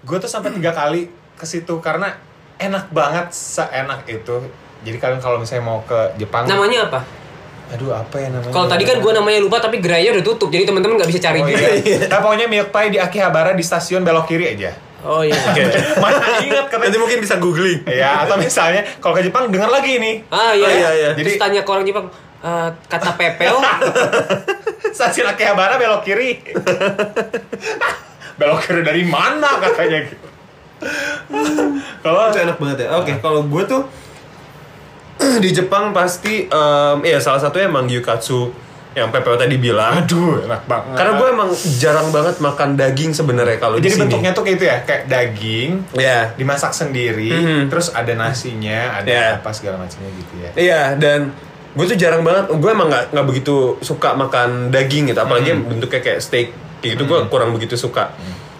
gue 0.00 0.16
tuh 0.16 0.30
sampai 0.30 0.56
tiga 0.56 0.72
kali 0.72 1.12
ke 1.36 1.44
situ 1.44 1.76
karena 1.84 2.16
enak 2.56 2.88
banget 2.92 3.32
seenak 3.32 4.04
itu 4.08 4.44
jadi 4.80 4.96
kalian 4.96 5.20
kalau 5.20 5.36
misalnya 5.36 5.64
mau 5.64 5.84
ke 5.84 6.16
Jepang 6.16 6.48
Namanya 6.48 6.88
apa? 6.88 7.00
Aduh 7.70 7.90
apa 7.92 8.16
ya 8.16 8.28
namanya 8.28 8.50
Kalau 8.50 8.66
tadi 8.66 8.82
kan 8.82 8.96
gue 8.98 9.12
namanya 9.12 9.38
lupa 9.38 9.56
tapi 9.58 9.78
gerainya 9.78 10.10
udah 10.12 10.24
tutup. 10.24 10.48
Jadi 10.48 10.64
teman-teman 10.64 10.94
nggak 10.96 11.06
bisa 11.08 11.20
cari 11.22 11.38
Oh, 11.38 11.46
juga. 11.46 11.66
iya. 11.76 11.98
Nah, 12.04 12.18
pokoknya 12.18 12.46
milk 12.46 12.68
pie 12.68 12.88
di 12.88 12.98
Akihabara 12.98 13.52
di 13.52 13.62
stasiun 13.62 14.02
belok 14.02 14.26
kiri 14.26 14.50
aja. 14.50 14.74
Oh 15.00 15.22
iya. 15.22 15.32
Mana 16.02 16.18
ingat 16.38 16.66
Nanti 16.66 16.74
katanya. 16.76 16.98
mungkin 16.98 17.18
bisa 17.18 17.36
googling. 17.36 17.80
Ya, 17.84 18.20
atau 18.20 18.36
misalnya 18.36 18.82
kalau 18.98 19.14
ke 19.14 19.22
Jepang 19.22 19.48
dengar 19.48 19.68
lagi 19.68 19.96
nih. 19.96 20.26
Ah 20.28 20.50
iya. 20.50 20.62
Oh, 20.62 20.72
iya, 20.72 20.90
iya. 20.92 21.08
Jadi 21.14 21.30
Jadi- 21.30 21.40
tanya 21.40 21.60
ke 21.62 21.70
orang 21.70 21.84
Jepang 21.84 22.06
eh, 22.40 22.68
kata 22.84 23.10
pepel 23.14 23.56
Stasiun 24.96 25.24
Akihabara 25.24 25.76
belok 25.76 26.02
kiri. 26.02 26.42
belok 28.38 28.60
kiri 28.60 28.82
dari 28.82 29.02
mana 29.04 29.56
katanya 29.58 29.98
gitu. 30.02 30.26
Kalau 32.00 32.20
itu 32.26 32.38
enak 32.40 32.56
banget 32.56 32.78
ya. 32.80 32.88
Oke, 32.94 33.12
kalau 33.18 33.44
gue 33.44 33.62
tuh 33.64 33.80
di 35.44 35.50
Jepang 35.50 35.90
pasti 35.90 36.44
em, 36.44 36.96
ya 37.02 37.18
salah 37.18 37.38
satunya 37.38 37.66
emang 37.66 37.84
gyukatsu 37.84 38.50
yang 38.90 39.08
PPO 39.08 39.38
tadi 39.38 39.54
bilang. 39.54 40.02
aduh 40.02 40.42
enak 40.42 40.66
banget. 40.66 40.96
Karena 40.98 41.12
gue 41.14 41.28
emang 41.30 41.50
jarang 41.78 42.08
banget 42.10 42.36
makan 42.38 42.74
daging 42.74 43.12
sebenarnya 43.12 43.56
kalau 43.56 43.78
di 43.78 43.86
jadi 43.86 43.94
sini. 43.94 44.02
bentuknya 44.02 44.30
tuh 44.32 44.42
kayak 44.42 44.56
itu 44.56 44.64
ya, 44.66 44.76
kayak 44.82 45.02
daging 45.06 45.70
Ya. 45.94 46.18
dimasak 46.34 46.72
sendiri, 46.72 47.30
Mhm. 47.30 47.70
terus 47.70 47.94
ada 47.94 48.10
nasinya, 48.12 48.98
ada 48.98 49.06
Ya. 49.06 49.26
apa 49.38 49.54
segala 49.54 49.78
macamnya 49.78 50.10
gitu 50.10 50.34
ya. 50.36 50.50
Iya 50.56 50.82
dan 50.96 51.30
gue 51.70 51.84
tuh 51.86 51.94
jarang 51.94 52.26
banget. 52.26 52.50
Gue 52.50 52.66
emang 52.68 52.90
nggak 52.90 53.14
nggak 53.14 53.26
begitu 53.28 53.56
suka 53.78 54.10
makan 54.12 54.68
daging 54.68 55.06
gitu. 55.06 55.20
Apalagi 55.20 55.54
yang 55.54 55.62
bentuknya 55.62 56.02
kayak 56.02 56.18
steak 56.18 56.50
kayak 56.82 56.98
gitu. 56.98 57.06
Gue 57.06 57.18
kurang 57.28 57.54
begitu 57.54 57.78
suka. 57.78 58.10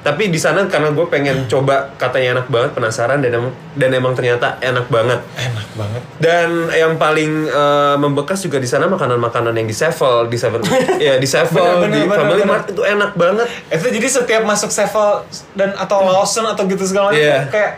Tapi 0.00 0.32
di 0.32 0.40
sana 0.40 0.64
karena 0.64 0.90
gue 0.90 1.06
pengen 1.06 1.44
coba 1.44 1.92
katanya 1.94 2.40
enak 2.40 2.48
banget 2.48 2.70
penasaran 2.72 3.20
dan 3.20 3.36
emang 3.36 3.52
dan 3.76 3.90
emang 3.92 4.16
ternyata 4.16 4.56
enak 4.58 4.88
banget. 4.88 5.20
Enak 5.36 5.68
banget. 5.76 6.02
Dan 6.16 6.48
yang 6.70 6.96
paling 6.96 7.44
eh, 7.44 7.96
membekas 7.96 8.40
juga 8.40 8.56
di 8.56 8.64
sana 8.64 8.88
makanan-makanan 8.88 9.52
yang 9.52 9.68
di 9.68 9.76
Sevel, 9.76 10.26
di 10.26 10.40
Seven, 10.40 10.64
ya 11.04 11.20
di 11.20 11.28
Sevel, 11.28 11.84
Bener, 11.84 11.92
di 11.92 12.00
bener, 12.02 12.16
Family 12.16 12.40
bener. 12.40 12.48
Mart 12.48 12.66
itu 12.66 12.80
enak 12.80 13.12
banget. 13.12 13.46
Itu 13.68 13.86
jadi 13.88 14.08
setiap 14.08 14.42
masuk 14.42 14.72
Sevel 14.72 15.20
dan 15.52 15.76
atau 15.76 16.00
Lawson 16.00 16.48
atau 16.48 16.64
gitu 16.64 16.80
segala 16.82 17.12
macam 17.12 17.20
Iya. 17.20 17.44
kayak 17.52 17.72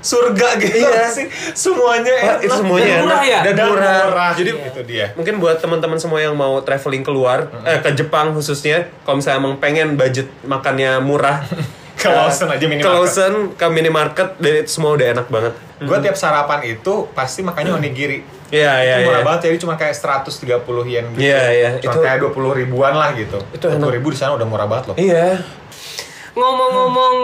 surga 0.00 0.48
gitu 0.56 0.78
Iya. 0.80 1.04
sih. 1.16 1.26
Semuanya 1.52 2.14
enak. 2.14 2.38
itu 2.40 2.54
semuanya 2.54 2.86
Dan 2.88 2.98
murah 3.00 3.16
enak. 3.16 3.26
ya? 3.26 3.38
Dan 3.40 3.54
Dan 3.54 3.66
murah. 3.68 3.98
murah. 4.06 4.30
Jadi 4.32 4.50
itu 4.54 4.80
dia. 4.84 5.06
mungkin 5.12 5.34
buat 5.36 5.56
teman-teman 5.56 5.96
semua 5.96 6.18
yang 6.18 6.32
mau 6.32 6.58
traveling 6.60 7.02
keluar 7.02 7.46
eh, 7.62 7.78
ke 7.78 7.90
Jepang 7.94 8.30
khususnya 8.30 8.86
kalau 9.02 9.18
misalnya 9.18 9.38
emang 9.40 9.54
pengen 9.56 9.94
budget 9.94 10.30
makannya 10.42 10.98
murah 10.98 11.42
Ke 11.98 12.06
eh, 12.06 12.14
Lawson 12.14 12.46
aja 12.46 12.62
minimarket. 12.62 12.86
ke 12.86 12.90
Lawson 12.92 13.34
ke 13.52 13.66
minimarket 13.66 14.28
dan 14.36 14.52
itu 14.56 14.70
semua 14.70 14.94
udah 14.94 15.06
enak 15.12 15.26
banget 15.26 15.54
Gue 15.78 15.98
tiap 15.98 16.14
sarapan 16.14 16.62
itu 16.68 17.06
pasti 17.12 17.38
makannya 17.40 17.70
onigiri. 17.72 18.22
Iya 18.48 18.72
iya 18.80 18.94
itu 18.96 19.04
murah 19.04 19.18
iya 19.18 19.26
banget 19.26 19.40
jadi 19.44 19.56
cuma 19.58 19.74
kayak 19.74 19.94
130 19.94 20.62
yen 20.84 21.06
gitu. 21.12 21.20
Iya, 21.20 21.42
iya. 21.48 21.68
Cuma 21.78 21.92
Itu- 21.92 22.02
kayak 22.02 22.18
20 22.24 22.34
ribuan 22.56 22.94
lah 22.94 23.10
gitu. 23.12 23.38
Itu 23.50 23.66
enak. 23.68 23.82
20 23.84 23.94
ribu 23.94 24.10
di 24.10 24.16
sana 24.16 24.34
udah 24.34 24.42
murah 24.44 24.64
banget 24.64 24.84
loh. 24.88 24.96
iya 24.96 25.38
ngomong-ngomong 26.34 27.14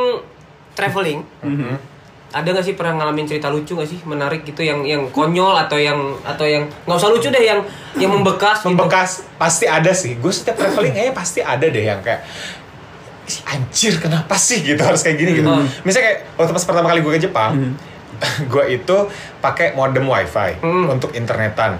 traveling. 0.72 1.22
Mhm. 1.40 1.93
Ada 2.34 2.50
gak 2.50 2.64
sih 2.64 2.74
pernah 2.74 2.98
ngalamin 2.98 3.24
cerita 3.24 3.46
lucu 3.46 3.72
gak 3.72 3.86
sih 3.86 4.02
menarik 4.02 4.42
gitu 4.42 4.60
yang 4.60 4.82
yang 4.82 5.06
konyol 5.08 5.54
atau 5.56 5.78
yang 5.78 5.94
atau 6.20 6.42
yang 6.42 6.66
nggak 6.66 6.98
usah 6.98 7.08
lucu 7.08 7.30
deh 7.30 7.38
yang 7.40 7.62
yang 7.94 8.10
membekas 8.10 8.60
gitu. 8.60 8.74
Membekas 8.74 9.22
pasti 9.34 9.64
ada 9.64 9.94
sih. 9.94 10.18
Gue 10.18 10.28
setiap 10.28 10.58
traveling 10.58 10.90
kayaknya 10.90 11.14
pasti 11.14 11.38
ada 11.38 11.62
deh 11.62 11.84
yang 11.84 12.02
kayak 12.02 12.26
"Ih, 13.24 13.38
anjir 13.48 13.96
kenapa 13.96 14.34
sih 14.34 14.60
gitu 14.60 14.82
harus 14.82 15.00
kayak 15.00 15.16
gini 15.16 15.30
gitu. 15.32 15.46
Hmm. 15.46 15.64
Misalnya 15.80 16.10
kayak 16.10 16.18
waktu 16.34 16.52
pas 16.52 16.64
pertama 16.64 16.86
kali 16.90 17.00
gue 17.00 17.12
ke 17.14 17.22
Jepang, 17.22 17.56
gue 18.52 18.64
itu 18.68 18.96
pakai 19.38 19.72
modem 19.72 20.04
wifi 20.04 20.58
Hmm. 20.58 20.90
untuk 20.90 21.14
internetan. 21.14 21.78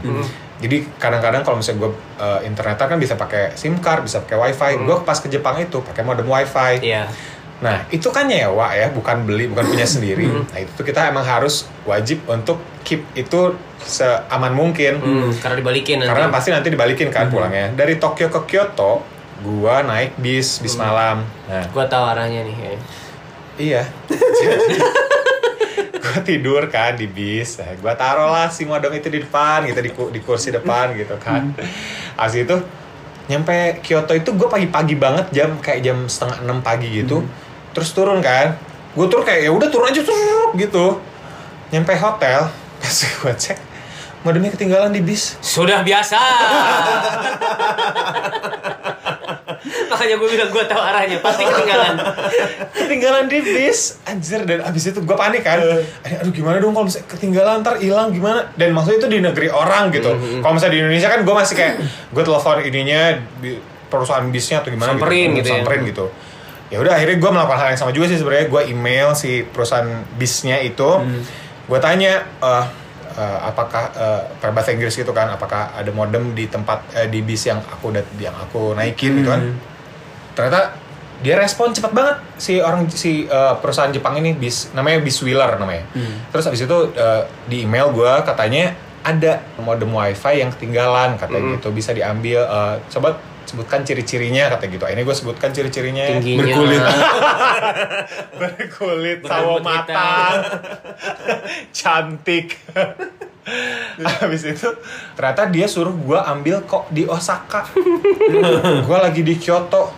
Jadi 0.55 0.87
kadang-kadang 0.97 1.43
kalau 1.43 1.59
misalnya 1.59 1.85
gue 1.85 1.91
uh, 2.17 2.41
internetan 2.41 2.87
kan 2.87 2.97
bisa 2.97 3.19
pakai 3.19 3.53
SIM 3.53 3.77
card, 3.77 4.07
bisa 4.07 4.23
pakai 4.23 4.39
wifi. 4.41 4.81
Gue 4.81 4.97
pas 5.03 5.19
ke 5.19 5.29
Jepang 5.29 5.59
itu 5.59 5.83
pakai 5.83 6.01
modem 6.01 6.25
wifi. 6.25 6.81
Iya. 6.81 7.11
Nah, 7.55 7.87
itu 7.89 8.11
kan 8.11 8.27
nyewa 8.27 8.75
ya, 8.75 8.91
bukan 8.91 9.25
beli, 9.25 9.47
bukan 9.47 9.65
punya 9.67 9.87
sendiri. 9.95 10.27
Nah, 10.27 10.59
itu 10.59 10.71
tuh 10.75 10.83
kita 10.83 11.07
emang 11.07 11.23
harus 11.23 11.65
wajib 11.85 12.23
untuk 12.27 12.59
keep 12.83 13.07
itu 13.15 13.55
seaman 13.81 14.53
mungkin. 14.53 14.99
Hmm, 14.99 15.31
karena 15.35 15.57
dibalikin 15.59 16.03
nanti. 16.03 16.11
Karena 16.13 16.29
pasti 16.29 16.49
nanti 16.51 16.69
dibalikin 16.69 17.09
kan 17.09 17.29
pulangnya. 17.29 17.73
Dari 17.73 17.97
Tokyo 17.97 18.29
ke 18.29 18.41
Kyoto, 18.45 19.01
gua 19.41 19.81
naik 19.81 20.17
bis, 20.17 20.59
bis 20.59 20.75
malam. 20.75 21.25
Nah, 21.47 21.65
Gua 21.71 21.85
tahu 21.85 22.05
arahnya 22.05 22.43
nih. 22.43 22.55
kayaknya. 22.55 22.81
iya. 23.57 23.83
gua 26.03 26.19
tidur 26.21 26.63
kan 26.69 26.95
di 26.95 27.07
bis. 27.07 27.57
Nah, 27.57 27.73
gua 27.79 27.95
taruh 27.95 28.29
lah 28.29 28.49
si 28.49 28.65
modem 28.65 28.93
itu 28.93 29.09
di 29.09 29.21
depan 29.21 29.65
gitu 29.65 29.81
di, 29.81 29.91
di 29.91 30.21
kursi 30.21 30.51
depan 30.51 30.93
gitu 30.95 31.17
kan. 31.17 31.55
Abis 32.17 32.45
itu 32.45 32.57
nyampe 33.25 33.81
Kyoto 33.81 34.13
itu 34.13 34.37
gue 34.37 34.45
pagi-pagi 34.45 35.01
banget 35.01 35.33
jam 35.33 35.57
kayak 35.57 35.81
jam 35.81 36.05
setengah 36.05 36.45
enam 36.45 36.61
pagi 36.61 36.93
gitu. 36.93 37.25
Terus 37.75 37.91
turun 37.93 38.23
kan. 38.23 38.55
Gue 38.95 39.11
turun 39.11 39.27
kayak 39.27 39.41
ya 39.45 39.51
udah 39.51 39.69
turun 39.69 39.91
aja 39.91 40.01
turun 40.01 40.55
gitu. 40.55 41.03
Nyampe 41.75 41.93
hotel, 41.99 42.47
pas 42.81 42.95
gue 42.95 43.35
cek 43.35 43.75
modemnya 44.25 44.51
ketinggalan 44.57 44.89
di 44.89 45.05
bis. 45.05 45.37
Sudah 45.45 45.85
biasa. 45.85 46.17
Makanya 49.65 50.15
gue 50.17 50.29
bilang 50.29 50.51
gue 50.53 50.65
tahu 50.65 50.81
arahnya, 50.81 51.21
pasti 51.21 51.45
ketinggalan. 51.45 51.95
ketinggalan 52.73 53.25
di 53.29 53.39
bis 53.41 53.97
anjir 54.05 54.45
dan 54.45 54.61
abis 54.65 54.93
itu 54.93 55.01
gue 55.01 55.17
panik 55.17 55.41
kan 55.41 55.57
aduh 56.05 56.33
gimana 56.37 56.61
dong 56.61 56.77
kalau 56.77 56.85
misalnya 56.85 57.09
ketinggalan 57.09 57.65
ntar 57.65 57.81
hilang 57.81 58.13
gimana 58.13 58.45
dan 58.61 58.77
maksudnya 58.77 58.99
itu 59.01 59.09
di 59.09 59.19
negeri 59.25 59.49
orang 59.49 59.89
gitu 59.89 60.13
kalau 60.45 60.53
misalnya 60.53 60.75
di 60.77 60.81
Indonesia 60.85 61.09
kan 61.09 61.21
gue 61.25 61.35
masih 61.35 61.55
kayak 61.57 61.75
gue 62.13 62.23
telepon 62.23 62.61
ininya 62.61 63.03
perusahaan 63.89 64.27
bisnya 64.29 64.61
atau 64.61 64.69
gimana 64.69 65.01
Samperin 65.01 65.33
gitu, 65.33 65.39
gitu 65.41 65.49
ya. 65.49 65.55
samperin 65.65 65.81
gitu 65.89 66.05
ya 66.73 66.81
udah 66.81 66.97
akhirnya 66.97 67.17
gue 67.21 67.31
melakukan 67.31 67.59
hal 67.61 67.69
yang 67.75 67.81
sama 67.81 67.93
juga 67.93 68.09
sih 68.09 68.19
sebenarnya. 68.21 68.47
Gue 68.49 68.63
email 68.69 69.13
si 69.17 69.45
perusahaan 69.45 69.87
bisnya 70.17 70.61
itu. 70.65 71.01
Gue 71.65 71.79
tanya 71.81 72.25
eh, 72.25 72.65
eh, 73.17 73.39
apakah 73.45 73.85
eh, 73.97 74.21
pakai 74.41 74.53
bahasa 74.53 74.71
Inggris 74.73 74.97
gitu 74.97 75.13
kan 75.17 75.33
apakah 75.33 75.73
ada 75.77 75.89
modem 75.93 76.37
di 76.37 76.49
tempat 76.49 76.85
eh, 76.97 77.09
di 77.09 77.25
bis 77.25 77.49
yang 77.49 77.61
aku 77.61 77.93
yang 78.21 78.37
aku 78.37 78.77
naikin 78.77 79.21
gitu 79.21 79.31
kan? 79.33 79.43
Ternyata 80.35 80.77
dia 81.25 81.41
respon 81.41 81.73
cepat 81.73 81.93
banget. 81.95 82.17
Si 82.37 82.61
orang 82.61 82.91
si 82.91 83.25
uh, 83.31 83.57
perusahaan 83.57 83.89
Jepang 83.89 84.19
ini 84.21 84.37
bis 84.37 84.75
namanya 84.77 85.01
Biswheeler 85.01 85.57
namanya. 85.57 85.89
Terus 86.35 86.45
abis 86.53 86.69
itu 86.69 86.79
uh, 86.93 87.23
di 87.49 87.65
email 87.65 87.89
gue 87.95 88.13
katanya 88.29 88.77
ada 89.05 89.45
modem 89.61 89.93
wifi 89.93 90.41
yang 90.41 90.49
ketinggalan 90.49 91.21
katanya 91.21 91.61
gitu 91.61 91.69
bisa 91.77 91.93
diambil 91.93 92.41
uh, 92.49 92.81
coba 92.89 93.21
sebutkan 93.45 93.85
ciri-cirinya 93.85 94.53
kata 94.57 94.67
gitu 94.69 94.85
ini 94.89 95.01
gue 95.05 95.17
sebutkan 95.17 95.53
ciri-cirinya 95.53 96.05
Tingginya. 96.19 96.45
Berkulit. 96.45 96.83
berkulit 98.41 99.19
sawo 99.25 99.61
matang 99.61 100.43
cantik 101.79 102.59
Habis 104.25 104.43
itu 104.49 104.69
ternyata 105.13 105.45
dia 105.53 105.69
suruh 105.69 105.93
gua 105.93 106.25
ambil 106.33 106.65
kok 106.65 106.89
di 106.89 107.05
Osaka. 107.05 107.69
gua 108.89 108.99
lagi 109.05 109.21
di 109.21 109.37
Kyoto. 109.37 109.93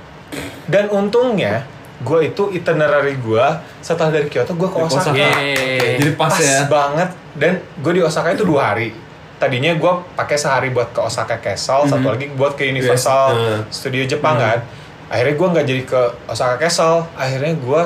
Dan 0.66 0.90
untungnya 0.90 1.62
gua 2.02 2.26
itu 2.26 2.50
itinerary 2.50 3.14
gua 3.22 3.62
setelah 3.78 4.10
dari 4.18 4.26
Kyoto 4.26 4.58
gua 4.58 4.68
ke 4.68 4.78
Osaka. 4.82 5.14
Osaka. 5.14 5.18
Yeay. 5.22 6.02
jadi 6.02 6.12
pas, 6.18 6.34
ya 6.34 6.66
banget 6.66 7.08
dan 7.36 7.60
gue 7.80 7.92
di 7.94 8.02
Osaka 8.02 8.32
itu 8.32 8.44
dua 8.48 8.74
hari 8.74 8.90
tadinya 9.36 9.72
gue 9.76 9.92
pakai 10.16 10.36
sehari 10.40 10.68
buat 10.72 10.92
ke 10.96 11.00
Osaka 11.00 11.36
Castle, 11.40 11.84
satu 11.88 12.08
lagi 12.08 12.32
buat 12.32 12.56
ke 12.56 12.68
Universal 12.68 13.24
Yes. 13.32 13.36
Uh. 13.36 13.60
Studio 13.68 14.02
Jepang 14.08 14.40
kan. 14.40 14.64
Akhirnya 15.12 15.34
gue 15.38 15.48
nggak 15.54 15.66
jadi 15.68 15.82
ke 15.86 16.02
Osaka 16.26 16.56
Castle, 16.58 17.06
akhirnya 17.14 17.54
gue 17.54 17.82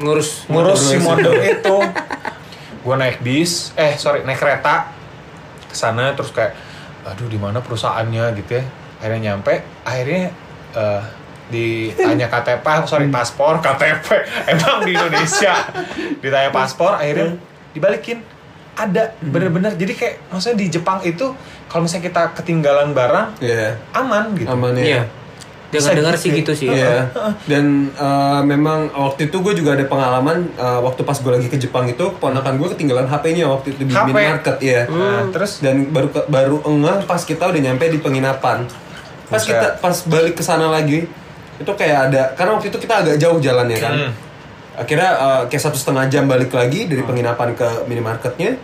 ngurus 0.00 0.48
ngurus 0.48 0.80
si 0.92 0.96
Model 1.00 1.36
itu. 1.40 1.76
gue 2.80 2.94
naik 2.96 3.20
bis, 3.20 3.76
eh 3.76 3.92
sorry 4.00 4.24
naik 4.24 4.40
kereta 4.40 4.88
ke 5.68 5.76
sana 5.76 6.16
terus 6.16 6.32
kayak, 6.32 6.56
aduh 7.04 7.28
di 7.28 7.36
mana 7.36 7.60
perusahaannya 7.60 8.32
gitu 8.40 8.56
ya. 8.56 8.64
Akhirnya 9.04 9.20
nyampe, 9.32 9.60
akhirnya 9.84 10.32
eh, 10.72 11.02
ditanya 11.52 12.26
KTP, 12.32 12.66
sorry 12.88 13.12
paspor, 13.12 13.60
KTP, 13.60 14.06
emang 14.56 14.80
di 14.88 14.96
Indonesia 14.96 15.68
ditanya 16.24 16.48
paspor, 16.48 16.96
akhirnya 16.96 17.36
dibalikin 17.76 18.24
ada 18.72 19.02
bener-bener 19.20 19.72
jadi 19.72 19.92
kayak 19.92 20.14
maksudnya 20.28 20.56
di 20.56 20.66
Jepang 20.70 20.98
itu 21.02 21.26
kalau 21.66 21.84
misalnya 21.84 22.06
kita 22.06 22.22
ketinggalan 22.34 22.90
barang 22.90 23.38
Iya. 23.38 23.76
aman 23.92 24.34
gitu 24.34 24.48
Aman 24.48 24.74
ya. 24.74 24.84
Iya. 24.84 25.02
Dengar-dengar 25.70 26.12
Bisa 26.12 26.22
sih 26.24 26.30
gitu 26.32 26.50
gitu 26.50 26.52
sih. 26.56 26.68
Iya. 26.68 27.14
Dan 27.44 27.64
eh, 27.88 28.40
memang 28.42 28.90
waktu 28.90 29.26
itu 29.26 29.38
gue 29.38 29.54
juga 29.54 29.72
ada 29.72 29.84
pengalaman 29.84 30.50
eh, 30.52 30.80
waktu 30.80 31.00
pas 31.00 31.14
gue 31.14 31.30
lagi 31.30 31.46
ke 31.46 31.54
Jepang 31.56 31.86
itu 31.86 32.02
keponakan 32.10 32.58
gue 32.58 32.68
ketinggalan 32.70 33.06
HP-nya 33.06 33.46
waktu 33.46 33.70
itu 33.70 33.84
di 33.84 33.92
HP? 33.92 34.10
minimarket 34.10 34.56
ya. 34.60 34.80
Nah, 34.84 35.30
terus 35.30 35.60
Dan 35.60 35.86
baru 35.88 36.08
ke- 36.08 36.26
baru 36.26 36.58
engah 36.64 37.04
pas 37.04 37.22
kita 37.22 37.46
udah 37.46 37.60
nyampe 37.60 37.86
di 37.86 37.98
penginapan. 37.98 38.66
Pas 39.24 39.38
Buset. 39.38 39.54
kita 39.54 39.66
pas 39.78 39.94
balik 40.04 40.34
ke 40.34 40.42
sana 40.42 40.66
lagi 40.66 41.06
itu 41.56 41.72
kayak 41.72 41.98
ada 42.08 42.22
karena 42.34 42.50
waktu 42.52 42.66
itu 42.66 42.78
kita 42.80 42.94
agak 42.98 43.16
jauh 43.16 43.38
jalannya 43.38 43.78
kan. 43.78 43.94
Hmm. 43.94 44.12
Akhirnya 44.80 45.10
eh, 45.12 45.42
kayak 45.52 45.62
satu 45.62 45.76
setengah 45.76 46.08
jam 46.08 46.24
balik 46.24 46.56
lagi 46.56 46.88
dari 46.88 47.04
penginapan 47.04 47.52
ke 47.52 47.84
minimarketnya 47.84 48.56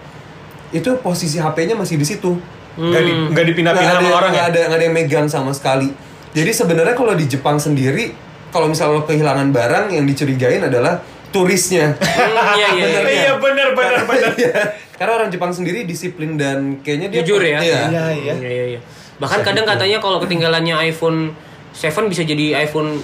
itu 0.73 0.91
posisi 1.05 1.37
HP-nya 1.37 1.77
masih 1.77 2.01
di 2.01 2.07
situ. 2.09 2.33
nggak 2.77 3.03
di, 3.09 3.13
nggak 3.33 3.45
dipindah-pindah 3.57 3.89
ada, 3.97 4.05
sama 4.05 4.17
orang 4.21 4.33
ya 4.33 4.37
nggak 4.37 4.47
ada, 4.53 4.61
nggak 4.69 4.79
ada 4.81 4.85
yang 4.85 4.97
megang 4.97 5.27
sama 5.33 5.53
sekali. 5.57 5.89
Jadi 6.37 6.53
sebenarnya 6.53 6.93
kalau 6.93 7.17
di 7.17 7.25
Jepang 7.25 7.57
sendiri, 7.57 8.13
kalau 8.53 8.69
misalnya 8.69 9.01
lo 9.01 9.09
kehilangan 9.09 9.49
barang 9.49 9.97
yang 9.97 10.05
dicurigain 10.05 10.61
adalah 10.61 11.01
turisnya. 11.33 11.97
Hmm, 11.97 12.57
Iya 12.57 12.69
iya. 12.77 12.85
iya. 12.85 13.01
iya 13.05 13.33
bener 13.41 13.73
bener 13.73 14.05
bener 14.05 14.33
Iya. 14.45 14.53
Karena 14.97 15.13
orang 15.21 15.29
Jepang 15.33 15.53
sendiri 15.57 15.89
disiplin 15.89 16.37
dan 16.37 16.81
kayaknya 16.85 17.09
dia 17.13 17.21
Jujur 17.25 17.41
ya. 17.41 17.61
Iya. 17.65 17.81
iya 17.89 18.05
iya 18.13 18.35
Iya 18.37 18.51
iya 18.53 18.65
iya. 18.77 18.81
Bahkan 19.17 19.41
kadang 19.41 19.65
katanya 19.65 19.97
kalau 20.01 20.21
ketinggalannya 20.21 20.77
iPhone 20.85 21.33
7 21.73 22.13
bisa 22.13 22.25
jadi 22.25 22.65
iPhone 22.65 23.01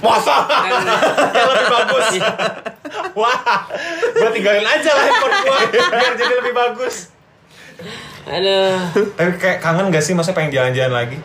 masa 0.00 0.34
yang 0.64 0.84
lebih 1.46 1.68
bagus 1.68 2.06
wah 3.12 3.38
gua 4.12 4.30
tinggalin 4.30 4.64
aja 4.64 4.90
lah 4.90 5.04
handphone 5.04 5.34
gua 5.42 5.58
biar 5.90 6.12
jadi 6.14 6.34
lebih 6.36 6.54
bagus 6.54 7.12
Aduh. 8.22 8.76
tapi 9.16 9.30
kayak 9.36 9.58
kangen 9.58 9.88
gak 9.88 10.00
sih 10.00 10.12
maksudnya 10.12 10.36
pengen 10.36 10.52
jalan-jalan 10.52 10.94
lagi 10.94 11.18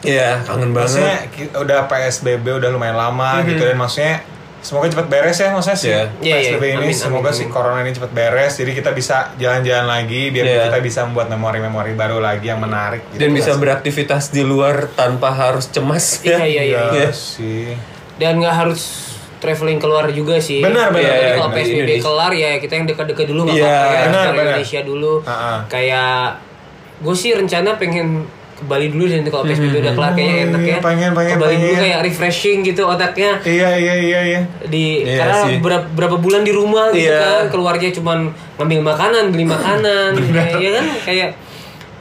Iya, 0.00 0.40
kangen 0.42 0.70
maksudnya 0.70 1.26
banget. 1.26 1.34
ki- 1.34 1.52
udah 1.52 1.80
PSBB 1.84 2.46
udah 2.54 2.70
lumayan 2.70 2.94
lama 2.94 3.42
gitu 3.42 3.60
dan 3.60 3.74
maksudnya 3.74 4.22
semoga 4.58 4.86
cepat 4.88 5.06
beres 5.06 5.36
ya 5.36 5.50
maksudnya 5.50 5.74
sih 5.76 5.90
Iya. 5.90 6.02
Iya, 6.18 6.36
iya. 6.36 6.36
PSBB 6.48 6.64
ini 6.72 6.86
Amin, 6.86 6.94
semoga 6.94 7.28
amin, 7.28 7.34
sih 7.34 7.44
amin. 7.44 7.52
corona 7.52 7.78
ini 7.80 7.92
cepat 7.92 8.12
beres 8.12 8.52
jadi 8.54 8.70
kita 8.72 8.90
bisa 8.92 9.16
jalan-jalan 9.34 9.86
lagi 9.86 10.22
biar 10.28 10.44
Iya. 10.44 10.62
kita 10.64 10.78
bisa 10.80 11.00
membuat 11.02 11.28
memori-memori 11.28 11.92
baru 11.92 12.18
lagi 12.18 12.46
yang 12.46 12.58
menarik 12.58 13.02
gitu. 13.08 13.20
Dan 13.20 13.30
bisa 13.32 13.52
beraktivitas 13.54 14.30
di 14.30 14.42
luar 14.42 14.86
tanpa 14.92 15.28
harus 15.30 15.66
cemas. 15.66 16.22
Iya, 16.22 16.38
ya. 16.38 16.46
iya, 16.46 16.62
iya. 16.64 16.82
Iya 16.96 17.10
sih 17.10 17.74
Dan 18.18 18.38
nggak 18.38 18.54
harus 18.56 18.80
traveling 19.38 19.78
keluar 19.78 20.10
juga 20.10 20.36
sih. 20.36 20.58
Benar, 20.58 20.90
benar, 20.90 21.06
Jadi 21.06 21.18
benar. 21.20 21.34
kalau 21.36 21.50
PSBB 21.52 21.78
Indonesia. 21.78 22.02
kelar 22.04 22.32
ya 22.34 22.50
kita 22.58 22.72
yang 22.74 22.86
dekat-dekat 22.86 23.26
dulu 23.26 23.40
nggak 23.44 23.56
Iya, 23.56 23.64
apa-apa 23.64 23.86
ya. 23.86 24.02
benar, 24.04 24.26
benar. 24.26 24.42
Indonesia 24.48 24.80
dulu. 24.82 25.12
Ha-ha. 25.22 25.52
Kayak 25.64 26.22
gue 26.98 27.14
sih 27.14 27.30
rencana 27.32 27.70
pengen 27.74 28.08
ke 28.52 28.66
Bali 28.66 28.90
dulu 28.90 29.06
dan 29.06 29.22
kalau 29.24 29.46
PSBB 29.46 29.70
udah 29.78 29.94
kelar 29.94 30.12
kayaknya 30.12 30.36
enak 30.44 30.58
ya. 30.58 30.66
iya, 30.68 30.78
pengen, 30.80 31.10
pengen, 31.14 31.30
ke 31.30 31.38
Bali 31.38 31.54
dulu 31.54 31.66
pengen. 31.68 31.78
kayak 31.80 31.98
refreshing 32.02 32.58
gitu 32.64 32.82
otaknya. 32.84 33.30
iya 33.40 33.70
iya 33.72 33.94
iya 33.96 34.20
iya 34.26 34.40
di 34.66 35.06
Iya 35.06 35.14
karena 35.16 35.36
sih. 35.46 35.56
berapa, 35.60 35.86
berapa 35.88 36.16
bulan 36.16 36.42
di 36.42 36.50
rumah 36.50 36.90
gitu 36.90 37.06
Iya. 37.06 37.22
kan 37.22 37.44
keluarnya 37.48 37.94
cuman 37.94 38.18
ngambil 38.58 38.80
makanan 38.84 39.24
beli 39.30 39.46
makanan 39.46 40.10
ya 40.58 40.70
kan 40.74 40.86
kayak 41.06 41.28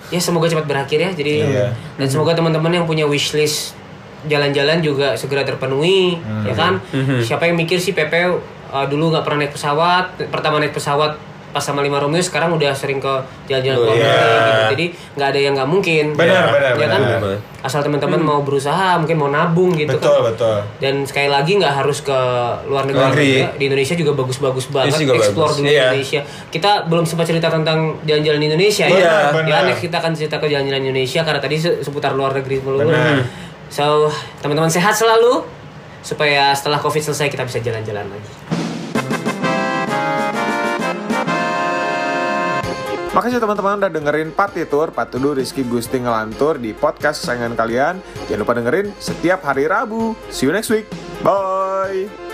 ya 0.07 0.17
semoga 0.17 0.49
cepat 0.49 0.65
berakhir 0.65 0.97
ya 0.99 1.09
jadi 1.13 1.33
Iya. 1.45 1.65
dan 1.93 2.07
semoga 2.09 2.33
teman-teman 2.33 2.73
yang 2.73 2.85
punya 2.85 3.05
wishlist 3.05 3.77
jalan-jalan 4.23 4.79
juga 4.79 5.13
segera 5.13 5.43
terpenuhi 5.43 6.17
ya 6.41 6.53
kan 6.53 6.81
siapa 7.19 7.45
yang 7.45 7.55
mikir 7.55 7.77
sih 7.77 7.91
Pepe 7.91 8.25
uh, 8.65 8.85
dulu 8.85 9.11
nggak 9.11 9.21
pernah 9.21 9.39
naik 9.39 9.53
pesawat 9.53 10.05
pertama 10.27 10.57
naik 10.57 10.71
pesawat 10.71 11.13
pas 11.47 11.63
sama 11.63 11.79
lima 11.79 11.97
Romeo 11.97 12.19
sekarang 12.19 12.51
udah 12.51 12.69
sering 12.71 12.99
ke 12.99 13.09
jalan-jalan 13.45 13.79
Oh, 13.79 13.83
keluar 13.87 13.97
iya. 13.97 14.13
gitu 14.43 14.63
jadi 14.69 14.85
nggak 15.15 15.27
ada 15.27 15.39
yang 15.39 15.53
nggak 15.55 15.69
mungkin 15.69 16.05
Benar, 16.13 16.43
benar, 16.49 16.73
ya 16.75 16.87
kan 16.87 17.01
benar. 17.01 17.19
benar. 17.19 17.39
asal 17.59 17.79
teman-teman 17.81 18.19
mau 18.21 18.39
berusaha 18.41 18.95
mungkin 18.95 19.17
mau 19.17 19.27
nabung 19.27 19.71
gitu 19.71 19.89
betul 19.91 20.11
kan 20.13 20.23
betul 20.27 20.57
dan 20.77 21.01
sekali 21.01 21.25
lagi 21.27 21.57
nggak 21.57 21.73
harus 21.73 21.99
ke 22.01 22.19
luar 22.67 22.83
negeri, 22.85 23.41
juga. 23.41 23.47
di 23.53 23.63
Indonesia 23.65 23.95
juga 23.95 24.11
bagus-bagus 24.13 24.65
banget 24.69 24.99
juga 24.99 25.13
explore 25.15 25.49
bagus. 25.49 25.57
dulu 25.57 25.67
Iya. 25.67 25.83
Indonesia 25.89 26.19
kita 26.47 26.71
belum 26.85 27.05
sempat 27.05 27.25
cerita 27.25 27.47
tentang 27.49 27.79
jalan-jalan 28.03 28.41
Indonesia 28.43 28.85
Iya, 28.85 28.99
ya 28.99 29.15
benar. 29.33 29.47
ya 29.49 29.57
next 29.65 29.81
kita 29.81 29.95
akan 29.97 30.11
cerita 30.13 30.35
ke 30.37 30.47
jalan-jalan 30.47 30.81
Indonesia 30.83 31.21
karena 31.23 31.39
tadi 31.39 31.55
se- 31.55 31.79
seputar 31.79 32.11
luar 32.11 32.35
negeri 32.35 32.59
mulu 32.59 32.85
Benar. 32.85 33.23
So 33.67 34.11
teman-teman 34.39 34.71
sehat 34.71 34.95
selalu 34.95 35.43
supaya 36.05 36.55
setelah 36.55 36.79
covid 36.79 37.03
selesai 37.03 37.27
kita 37.27 37.43
bisa 37.43 37.59
jalan-jalan 37.59 38.07
lagi 38.07 38.31
Makasih 43.17 43.41
teman-teman 43.41 43.81
udah 43.81 43.89
dengerin 43.89 44.29
Partitur, 44.29 44.93
Patudu 44.93 45.33
Rizky 45.33 45.65
Gusti 45.65 45.97
ngelantur 45.97 46.61
di 46.61 46.77
podcast 46.77 47.25
kesayangan 47.25 47.57
kalian. 47.57 47.97
Jangan 48.29 48.41
lupa 48.45 48.53
dengerin 48.53 48.93
setiap 49.01 49.41
hari 49.41 49.65
Rabu. 49.65 50.13
See 50.29 50.45
you 50.45 50.53
next 50.53 50.69
week. 50.69 50.85
Bye. 51.25 52.26